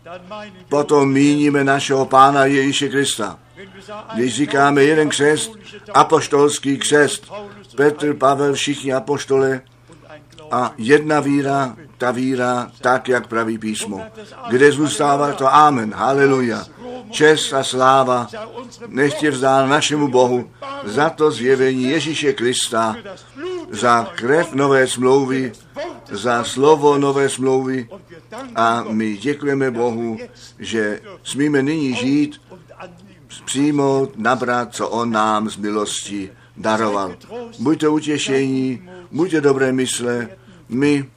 potom 0.70 1.12
míníme 1.12 1.64
našeho 1.64 2.06
pána 2.06 2.46
Ježíše 2.46 2.90
Krista. 2.90 3.40
Když 4.14 4.36
říkáme 4.36 4.84
jeden 4.84 5.10
křest, 5.10 5.52
apoštolský 5.94 6.78
křest, 6.78 7.32
Petr, 7.76 8.14
Pavel, 8.14 8.54
všichni 8.54 8.94
apoštole 8.94 9.62
a 10.52 10.74
jedna 10.78 11.20
víra, 11.20 11.76
ta 11.98 12.12
víra, 12.12 12.72
tak, 12.82 13.10
jak 13.10 13.28
praví 13.28 13.58
písmo. 13.58 14.02
Kde 14.50 14.72
zůstává 14.72 15.34
to 15.34 15.54
Amen, 15.54 15.94
haleluja. 15.94 16.66
Čest 17.10 17.54
a 17.54 17.64
sláva 17.64 18.28
nechtě 18.88 19.32
vzdál 19.32 19.68
našemu 19.68 20.08
Bohu 20.08 20.52
za 20.84 21.10
to 21.10 21.32
zjevení 21.32 21.84
Ježíše 21.84 22.34
Krista, 22.34 22.96
za 23.70 24.08
krev 24.16 24.54
nové 24.54 24.88
smlouvy, 24.88 25.52
za 26.12 26.44
slovo 26.44 26.98
nové 26.98 27.30
smlouvy 27.30 27.90
a 28.56 28.84
my 28.90 29.18
děkujeme 29.18 29.72
Bohu, 29.72 30.18
že 30.60 31.02
smíme 31.24 31.64
nyní 31.64 31.94
žít, 31.94 32.42
přijmout, 33.46 34.18
nabrat, 34.18 34.76
co 34.76 34.90
On 34.90 35.12
nám 35.12 35.50
z 35.50 35.58
milosti 35.58 36.30
daroval. 36.58 37.16
Buďte 37.60 37.88
utěšení, 37.88 38.90
buďte 39.12 39.42
dobré 39.42 39.72
mysle, 39.72 40.30
my 40.70 41.10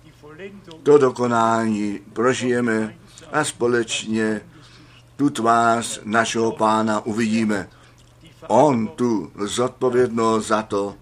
to 0.83 0.99
dokonání 0.99 2.01
prožijeme 2.13 2.95
a 3.33 3.45
společně 3.45 4.41
tu 5.17 5.31
tvář 5.31 6.01
našeho 6.05 6.53
pána 6.53 7.01
uvidíme. 7.01 7.69
On 8.47 8.89
tu 8.89 9.33
zodpovědnost 9.45 10.47
za 10.47 10.63
to 10.63 10.95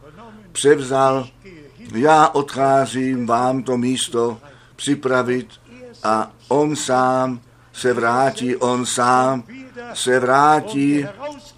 převzal. 0.53 1.29
Já 1.95 2.29
odcházím 2.29 3.27
vám 3.27 3.63
to 3.63 3.77
místo 3.77 4.39
připravit 4.77 5.49
a 6.03 6.31
on 6.49 6.77
sám 6.77 7.41
se 7.73 7.93
vrátí, 7.93 8.57
on 8.57 8.87
sám 8.87 9.45
se 9.95 10.21
vrátí 10.21 11.07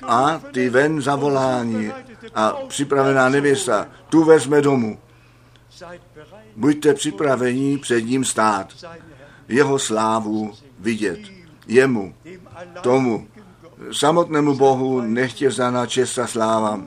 a 0.02 0.40
ty 0.52 0.70
ven 0.70 1.02
zavolání 1.02 1.92
a 2.34 2.52
připravená 2.68 3.28
nevěsta 3.28 3.88
tu 4.08 4.24
vezme 4.24 4.60
domů. 4.60 4.98
Buďte 6.56 6.94
připraveni 6.94 7.78
před 7.78 8.00
ním 8.00 8.24
stát, 8.24 8.68
jeho 9.48 9.78
slávu 9.78 10.52
vidět. 10.78 11.18
Jemu, 11.66 12.14
tomu, 12.80 13.28
samotnému 13.92 14.54
Bohu 14.54 15.00
nechtě 15.00 15.48
vzána 15.48 15.86
čest 15.86 16.18
a 16.18 16.26
sláva, 16.26 16.80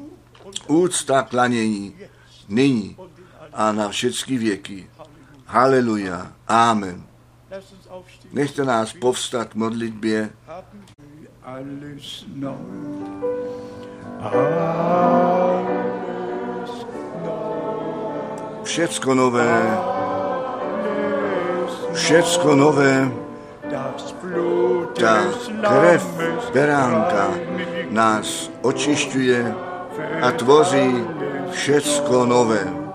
úcta 0.67 1.21
klanění, 1.21 1.95
nyní 2.49 2.97
a 3.53 3.71
na 3.71 3.89
všechny 3.89 4.38
věky. 4.38 4.89
Haleluja. 5.45 6.32
Amen. 6.47 7.03
Nechte 8.34 8.65
nás 8.65 8.93
povstat 8.93 9.49
k 9.49 9.55
modlitbě. 9.55 10.30
Všecko 18.63 19.13
nové, 19.13 19.78
všecko 21.93 22.55
nové, 22.55 23.11
ta 24.99 25.25
krev 25.61 26.03
beránka 26.53 27.30
nás 27.89 28.51
očišťuje 28.61 29.41
a 30.21 30.32
tvoří 30.32 31.05
všecko 31.51 32.25
nové. 32.25 32.86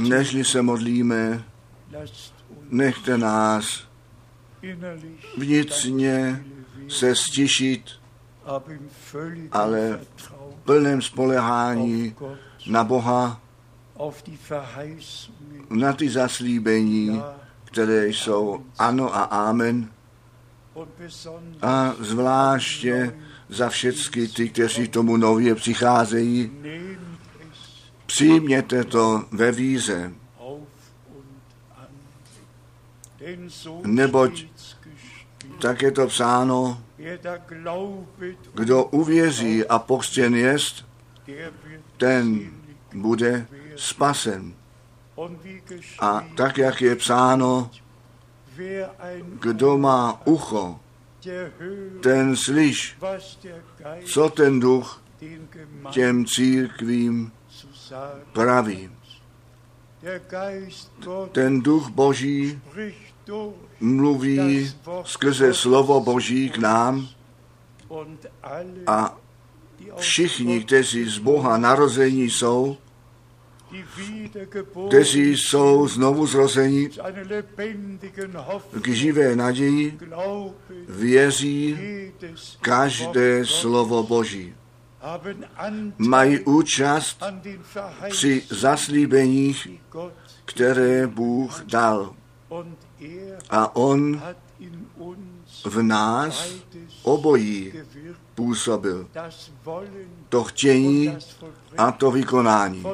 Nežli 0.00 0.44
se 0.44 0.62
modlíme, 0.62 1.44
nechte 2.70 3.18
nás 3.18 3.88
vnitřně 5.36 6.44
se 6.88 7.14
stišit 7.16 7.84
Ale 9.52 10.00
v 10.16 10.32
plném 10.64 11.02
spolehání 11.02 12.14
na 12.66 12.84
Boha, 12.84 13.40
na 15.70 15.92
ty 15.92 16.10
zaslíbení, 16.10 17.22
které 17.64 18.08
jsou 18.08 18.64
ano 18.78 19.16
a 19.16 19.22
amen. 19.22 19.88
A 21.62 21.94
zvláště 21.98 23.14
za 23.48 23.68
všechny 23.68 24.28
ty, 24.28 24.48
kteří 24.48 24.88
tomu 24.88 25.16
nově 25.16 25.54
přicházejí, 25.54 26.50
přijměte 28.10 28.84
to 28.84 29.24
ve 29.32 29.52
víze, 29.52 30.12
Neboť 33.84 34.44
tak 35.58 35.82
je 35.82 35.90
to 35.92 36.06
psáno, 36.06 36.82
kdo 38.54 38.84
uvěří 38.84 39.66
a 39.66 39.78
pokřtěn 39.78 40.34
jest, 40.34 40.86
ten 41.96 42.50
bude 42.94 43.46
spasen. 43.76 44.54
A 46.00 46.24
tak, 46.36 46.58
jak 46.58 46.80
je 46.80 46.96
psáno, 46.96 47.70
kdo 49.40 49.78
má 49.78 50.22
ucho, 50.24 50.80
ten 52.02 52.36
slyš, 52.36 52.96
co 54.04 54.28
ten 54.28 54.60
duch 54.60 55.02
těm 55.90 56.26
církvím 56.26 57.32
praví. 58.32 58.90
Ten 61.32 61.60
duch 61.60 61.88
boží 61.88 62.60
mluví 63.80 64.72
skrze 65.04 65.54
slovo 65.54 66.00
boží 66.00 66.50
k 66.50 66.58
nám 66.58 67.08
a 68.86 69.16
všichni, 69.96 70.64
kteří 70.64 71.04
z 71.04 71.18
Boha 71.18 71.56
narození 71.56 72.30
jsou, 72.30 72.76
kteří 74.88 75.36
jsou 75.36 75.88
znovu 75.88 76.26
zrození 76.26 76.88
k 78.80 78.88
živé 78.88 79.36
naději, 79.36 79.98
věří 80.88 81.78
každé 82.60 83.46
slovo 83.46 84.02
Boží. 84.02 84.54
Mají 85.98 86.40
účast 86.40 87.22
při 88.08 88.42
zaslíbeních, 88.50 89.68
které 90.44 91.06
Bůh 91.06 91.62
dal. 91.64 92.14
A 93.50 93.76
On 93.76 94.22
v 95.64 95.82
nás 95.82 96.54
obojí 97.02 97.72
působil. 98.34 99.08
To 100.28 100.44
chtění 100.44 101.16
a 101.78 101.92
to 101.92 102.10
vykonání. 102.10 102.84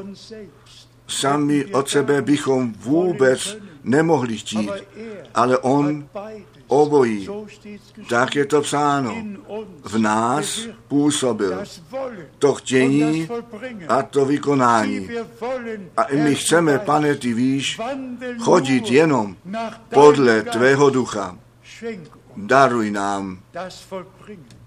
Sami 1.08 1.66
od 1.66 1.88
sebe 1.88 2.22
bychom 2.22 2.72
vůbec 2.72 3.56
nemohli 3.84 4.36
chtít, 4.36 4.70
ale 5.34 5.58
On. 5.58 6.08
Obojí. 6.66 7.28
Tak 8.08 8.36
je 8.36 8.46
to 8.46 8.62
psáno. 8.62 9.16
V 9.84 9.98
nás 9.98 10.68
působil 10.88 11.64
to 12.38 12.54
chtění 12.54 13.28
a 13.88 14.02
to 14.02 14.24
vykonání. 14.24 15.08
A 15.96 16.06
my 16.12 16.34
chceme, 16.34 16.78
pane, 16.78 17.14
ty 17.14 17.34
víš, 17.34 17.80
chodit 18.38 18.90
jenom 18.90 19.36
podle 19.88 20.42
tvého 20.42 20.90
ducha. 20.90 21.38
Daruj 22.36 22.90
nám 22.90 23.40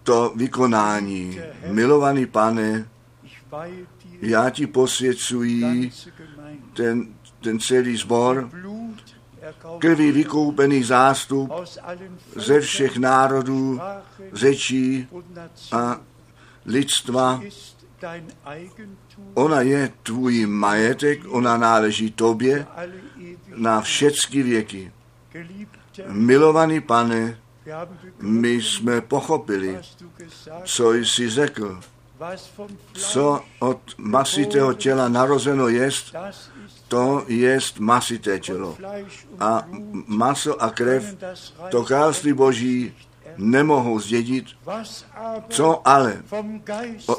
to 0.03 0.33
vykonání. 0.35 1.39
Milovaný 1.67 2.25
pane, 2.25 2.89
já 4.21 4.49
ti 4.49 4.67
posvěcuji 4.67 5.91
ten, 6.73 7.07
ten 7.41 7.59
celý 7.59 7.97
sbor, 7.97 8.49
Krví 9.79 10.11
vykoupený 10.11 10.83
zástup 10.83 11.51
ze 12.35 12.59
všech 12.59 12.97
národů, 12.97 13.79
řečí 14.33 15.07
a 15.71 16.01
lidstva. 16.65 17.41
Ona 19.33 19.61
je 19.61 19.93
tvůj 20.03 20.45
majetek, 20.45 21.19
ona 21.27 21.57
náleží 21.57 22.11
tobě 22.11 22.67
na 23.55 23.81
všechny 23.81 24.43
věky. 24.43 24.91
Milovaný 26.07 26.81
pane, 26.81 27.39
my 28.19 28.49
jsme 28.49 29.01
pochopili, 29.01 29.79
co 30.63 30.93
jsi 30.93 31.29
řekl, 31.29 31.79
co 32.93 33.41
od 33.59 33.79
masitého 33.97 34.73
těla 34.73 35.09
narozeno 35.09 35.67
jest, 35.67 36.15
to 36.89 37.23
jest 37.27 37.79
masité 37.79 38.39
tělo. 38.39 38.77
A 39.39 39.63
maso 40.07 40.61
a 40.61 40.69
krev, 40.69 41.15
to 41.69 41.83
království 41.83 42.33
boží 42.33 42.93
nemohou 43.37 43.99
zdědit, 43.99 44.45
co 45.49 45.87
ale 45.87 46.23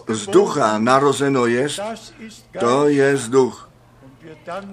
z 0.08 0.26
ducha 0.26 0.78
narozeno 0.78 1.46
ist 1.46 1.80
to 2.60 2.88
je 2.88 3.18
duch. 3.28 3.70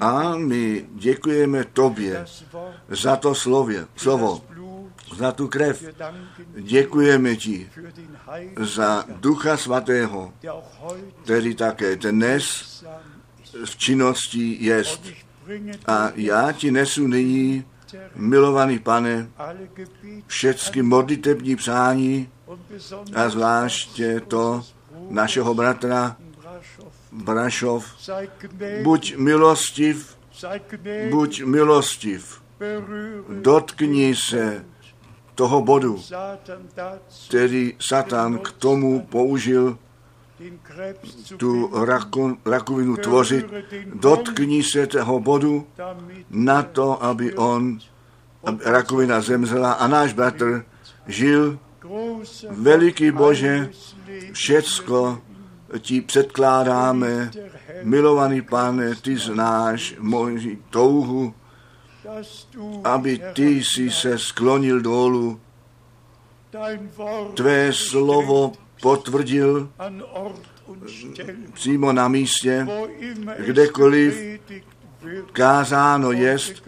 A 0.01 0.35
my 0.35 0.85
děkujeme 0.93 1.63
tobě 1.63 2.25
za 2.89 3.15
to 3.15 3.35
slově, 3.35 3.87
slovo, 3.95 4.41
za 5.15 5.31
tu 5.31 5.47
krev. 5.47 5.83
Děkujeme 6.61 7.35
ti 7.35 7.69
za 8.59 9.05
Ducha 9.07 9.57
Svatého, 9.57 10.33
který 11.23 11.55
také 11.55 11.95
dnes. 11.95 12.67
V 13.65 13.77
činnosti 13.77 14.57
jest. 14.59 15.01
A 15.87 16.11
já 16.15 16.51
ti 16.51 16.71
nesu 16.71 17.07
nyní, 17.07 17.65
milovaný 18.15 18.79
pane, 18.79 19.29
všechny 20.27 20.81
modlitební 20.81 21.55
přání 21.55 22.29
a 23.15 23.29
zvláště 23.29 24.19
to 24.19 24.63
našeho 25.09 25.53
bratra. 25.53 26.15
Brašov. 27.11 27.85
Buď 28.83 29.15
milostiv, 29.15 30.17
buď 31.09 31.43
milostiv, 31.43 32.41
dotkni 33.41 34.15
se 34.15 34.65
toho 35.35 35.61
bodu, 35.61 36.03
který 37.27 37.73
Satan 37.79 38.39
k 38.39 38.51
tomu 38.51 39.01
použil 39.01 39.77
tu 41.37 41.69
raku, 41.85 42.37
rakovinu 42.45 42.97
tvořit. 42.97 43.45
Dotkni 43.93 44.63
se 44.63 44.87
toho 44.87 45.19
bodu 45.19 45.67
na 46.29 46.63
to, 46.63 47.03
aby 47.03 47.35
on, 47.35 47.79
aby 48.43 48.63
rakovina 48.65 49.21
zemřela 49.21 49.73
a 49.73 49.87
náš 49.87 50.13
bratr 50.13 50.65
žil. 51.07 51.59
Veliký 52.49 53.11
Bože, 53.11 53.69
všecko 54.31 55.21
ti 55.79 56.01
předkládáme. 56.01 57.31
Milovaný 57.83 58.41
pane, 58.41 58.95
ty 58.95 59.17
znáš 59.17 59.95
moji 59.99 60.63
touhu, 60.69 61.33
aby 62.83 63.21
ty 63.33 63.63
si 63.63 63.91
se 63.91 64.19
sklonil 64.19 64.81
dolů, 64.81 65.39
tvé 67.33 67.73
slovo 67.73 68.51
potvrdil 68.81 69.69
přímo 71.53 71.93
na 71.93 72.07
místě, 72.07 72.67
Kdekoliv 73.45 74.39
kázáno 75.31 76.11
jest 76.11 76.63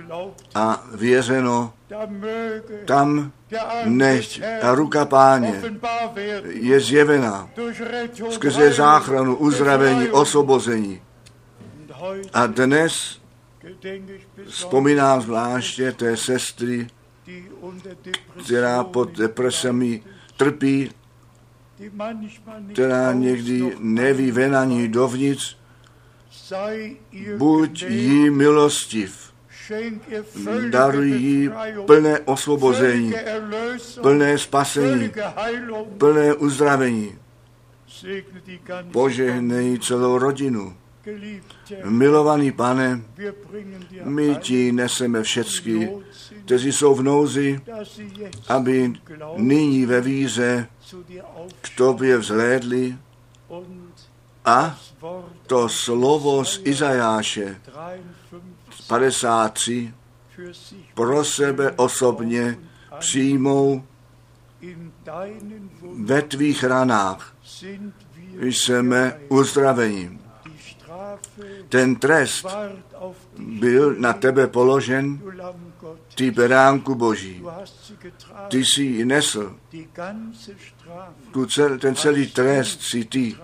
a 0.55 0.83
věřeno, 0.95 1.73
tam 2.85 3.31
nechť 3.85 4.41
Herrn 4.61 4.75
ruka 4.75 5.05
páně 5.05 5.61
je 6.43 6.79
Rettung, 7.79 8.33
skrze 8.33 8.73
záchranu, 8.73 9.35
uzdravení, 9.35 10.07
heute 11.93 12.29
A 12.33 12.47
dnes 12.47 13.19
vzpomínám 14.47 15.21
zvláště 15.21 15.91
té 15.91 16.17
sestry, 16.17 16.87
která 18.43 18.83
pod 18.83 19.17
depresemi 19.17 20.03
trpí, 20.37 20.91
která 22.73 23.13
někdy 23.13 23.75
neví 23.79 24.31
ven 24.31 24.55
ani 24.55 24.87
dovnitř, 24.87 25.57
buď 27.37 27.83
jí 27.83 28.29
milostiv, 28.29 29.33
daruj 30.69 31.11
jí 31.11 31.49
plné 31.85 32.19
osvobození, 32.19 33.13
plné 34.01 34.37
spasení, 34.37 35.11
plné 35.97 36.33
uzdravení. 36.33 37.15
Požehnej 38.91 39.79
celou 39.79 40.17
rodinu. 40.17 40.75
Milovaný 41.85 42.51
pane, 42.51 43.01
my 44.03 44.35
ti 44.35 44.71
neseme 44.71 45.23
sind, 45.25 46.03
kteří 46.49 46.71
jsou 46.71 46.95
v 46.95 47.03
nouzi, 47.03 47.61
aby 48.47 48.93
nyní 49.37 49.85
ve 49.85 50.01
dir 50.01 50.67
k 51.61 51.69
tobě 51.77 52.17
vzhlédli 52.17 52.97
a 54.45 54.79
to 55.47 55.69
slovo 55.69 56.45
z 56.45 56.61
Izajáše 56.63 57.61
53 58.87 58.87
53 58.87 59.93
für 60.35 60.53
sich 60.53 60.93
pro 60.93 61.23
sebe 61.23 61.71
osobně 61.71 62.57
přijmou 62.99 63.83
ve 66.03 66.21
tvých 66.21 66.63
ranách. 66.63 67.35
Jsme 68.39 69.19
uzdraveni. 69.29 70.19
Ten 71.69 71.95
trest 71.95 72.45
byl 73.37 73.95
na 73.95 74.13
tebe 74.13 74.47
položen. 74.47 75.21
Ty 76.15 76.31
beránku 76.31 76.95
boží. 76.95 77.43
Ty 78.47 78.65
jsi 78.65 78.83
ji 78.83 79.05
nesl, 79.05 79.55
tu 81.31 81.45
cel, 81.45 81.79
ten 81.79 81.95
celý 81.95 82.27
trest 82.27 82.81
si 82.81 83.05
ty 83.05 83.35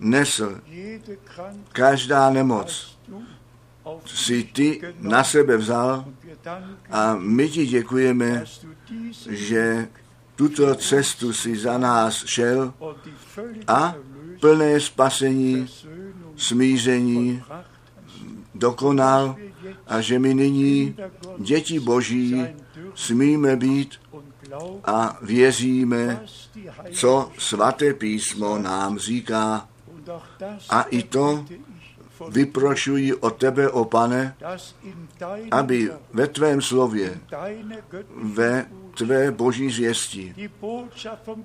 nesl. 0.00 0.60
Každá 1.72 2.30
nemoc 2.30 2.98
si 4.06 4.44
ty 4.44 4.80
na 4.98 5.24
sebe 5.24 5.56
vzal 5.56 6.04
a 6.90 7.14
my 7.14 7.48
ti 7.48 7.66
děkujeme, 7.66 8.44
že 9.30 9.88
tuto 10.36 10.74
cestu 10.74 11.32
si 11.32 11.56
za 11.56 11.78
nás 11.78 12.24
šel 12.26 12.74
a 13.66 13.94
plné 14.40 14.80
spasení, 14.80 15.66
smíření 16.36 17.42
dokonal 18.54 19.36
a 19.86 20.00
že 20.00 20.18
my 20.18 20.34
nyní, 20.34 20.96
děti 21.38 21.80
boží, 21.80 22.44
smíme 22.94 23.56
být 23.56 23.90
a 24.84 25.18
věříme, 25.22 26.22
co 26.92 27.30
svaté 27.38 27.94
písmo 27.94 28.58
nám 28.58 28.98
říká. 28.98 29.68
A 30.70 30.82
i 30.82 31.02
to 31.02 31.44
Vyprošuji 32.28 33.14
o 33.14 33.30
tebe, 33.30 33.70
o 33.70 33.84
pane, 33.84 34.36
aby 35.50 35.90
ve 36.12 36.26
tvém 36.26 36.62
slově, 36.62 37.20
ve 38.22 38.66
tvé 38.94 39.30
boží 39.30 39.70
zvěsti, 39.70 40.50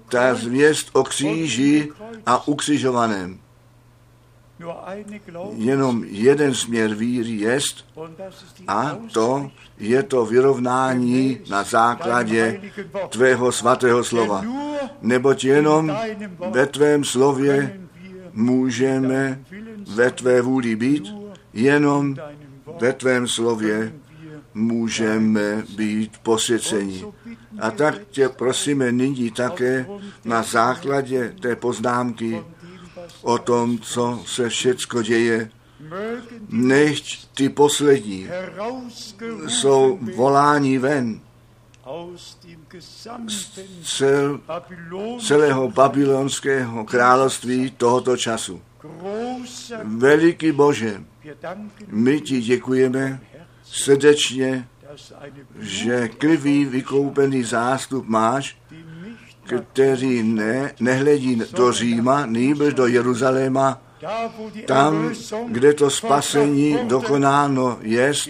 ta 0.10 0.36
zvěst 0.36 0.90
o 0.94 1.04
kříži 1.04 1.92
a 2.26 2.48
ukřižovaném, 2.48 3.40
jenom 5.56 6.04
jeden 6.08 6.54
směr 6.54 6.94
víry 6.94 7.32
jest 7.32 7.86
a 8.68 8.98
to 9.14 9.52
je 9.78 10.04
to 10.04 10.26
vyrovnání 10.26 11.40
na 11.50 11.64
základě 11.64 12.62
tvého 13.10 13.52
svatého 13.52 14.04
slova. 14.04 14.44
Neboť 15.02 15.44
jenom 15.44 15.98
ve 16.52 16.66
tvém 16.66 17.04
slově 17.04 17.80
můžeme 18.34 19.40
ve 19.96 20.12
tvé 20.12 20.42
vůli 20.42 20.76
být, 20.76 21.04
jenom 21.54 22.16
ve 22.80 22.94
tvém 22.94 23.28
slově 23.28 23.94
můžeme 24.54 25.64
být 25.78 26.18
posvěceni. 26.24 27.06
A 27.60 27.72
tak 27.72 27.96
tě 28.12 28.30
prosíme 28.30 28.92
nyní 28.92 29.32
také 29.32 29.86
na 30.26 30.44
základě 30.44 31.34
té 31.42 31.56
poznámky 31.56 32.44
o 33.22 33.38
tom, 33.38 33.80
co 33.80 34.24
se 34.26 34.50
všecko 34.50 35.02
děje, 35.02 35.52
nechť 36.50 37.28
ty 37.34 37.50
poslední 37.50 38.28
jsou 39.48 40.00
volání 40.16 40.78
ven 40.78 41.22
gesamten 42.70 43.66
cel, 43.84 44.40
celého 45.20 45.70
babylonského 45.70 46.86
království 46.86 47.72
tohoto 47.72 48.18
času. 48.18 48.62
Veliký 49.84 50.52
Bože, 50.52 51.04
my 51.88 52.22
ti 52.22 52.42
děkujeme 52.42 53.22
srdečně, 53.64 54.68
že 55.60 56.08
krví 56.08 56.66
vykoupený 56.66 57.44
zástup 57.44 58.08
máš, 58.08 58.58
který 59.72 60.24
ne, 60.24 60.72
nehledí 60.80 61.42
do 61.54 61.72
Říma, 61.72 62.26
nýbrž 62.26 62.74
do 62.74 62.88
Jeruzaléma, 62.88 63.82
tam, 64.66 65.12
kde 65.48 65.74
to 65.74 65.90
spasení 65.90 66.78
dokonáno 66.84 67.78
jest. 67.82 68.30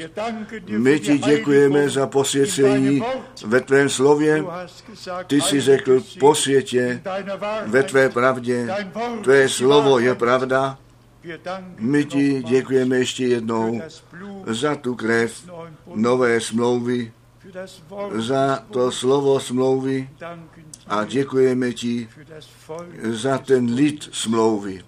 My 0.67 0.99
ti 0.99 1.17
děkujeme 1.17 1.89
za 1.89 2.07
posvěcení 2.07 3.03
ve 3.45 3.61
tvém 3.61 3.89
slově. 3.89 4.43
Ty 5.27 5.41
jsi 5.41 5.61
řekl, 5.61 6.03
posvětě 6.19 7.01
ve 7.65 7.83
tvé 7.83 8.09
pravdě. 8.09 8.67
Tvé 9.23 9.49
slovo 9.49 9.99
je 9.99 10.15
pravda. 10.15 10.77
My 11.79 12.05
ti 12.05 12.43
děkujeme 12.43 12.97
ještě 12.97 13.25
jednou 13.25 13.81
za 14.47 14.75
tu 14.75 14.95
krev 14.95 15.49
nové 15.95 16.41
smlouvy, 16.41 17.11
za 18.15 18.63
to 18.71 18.91
slovo 18.91 19.39
smlouvy 19.39 20.09
a 20.89 21.05
děkujeme 21.05 21.73
ti 21.73 22.09
za 23.03 23.37
ten 23.37 23.73
lid 23.73 24.09
smlouvy. 24.11 24.83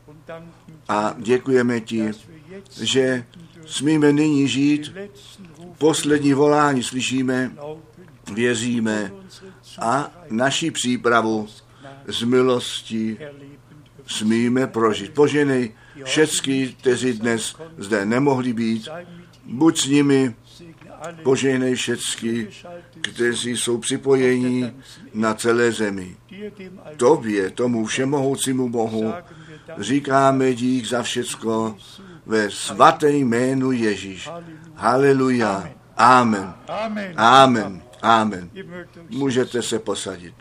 A 0.89 1.15
děkujeme 1.17 1.79
ti, 1.79 2.11
že 2.81 3.25
smíme 3.65 4.13
nyní 4.13 4.47
žít. 4.47 4.93
Poslední 5.77 6.33
volání 6.33 6.83
slyšíme, 6.83 7.51
věříme 8.33 9.11
a 9.79 10.11
naší 10.29 10.71
přípravu 10.71 11.47
z 12.07 12.23
milosti 12.23 13.17
smíme 14.07 14.67
prožít. 14.67 15.13
Poženej 15.13 15.73
všecky, 16.03 16.75
kteří 16.79 17.13
dnes 17.13 17.55
zde 17.77 18.05
nemohli 18.05 18.53
být, 18.53 18.87
buď 19.45 19.79
s 19.79 19.85
nimi, 19.85 20.35
Všecky, 21.75 22.43
Geschaltet, 22.43 22.83
kteří 23.01 23.57
jsou 23.57 23.77
připojení 23.77 24.71
na 25.13 25.33
celé 25.33 25.71
zemi. 25.71 26.17
Tobě, 26.97 27.49
tomu 27.49 27.85
všemohoucímu 27.85 28.69
Bohu, 28.69 29.13
říkáme 29.77 30.53
dík 30.53 30.85
za 30.85 31.03
všecko 31.03 31.77
ve 32.25 32.51
svaté 32.51 33.11
jménu 33.11 33.71
Ježíš. 33.71 34.29
Haleluja. 34.75 35.69
Amen. 35.97 36.53
Amen. 36.67 37.13
Amen. 37.17 37.81
Amen. 38.01 38.49
Můžete 39.09 39.61
se 39.61 39.79
posadit. 39.79 40.33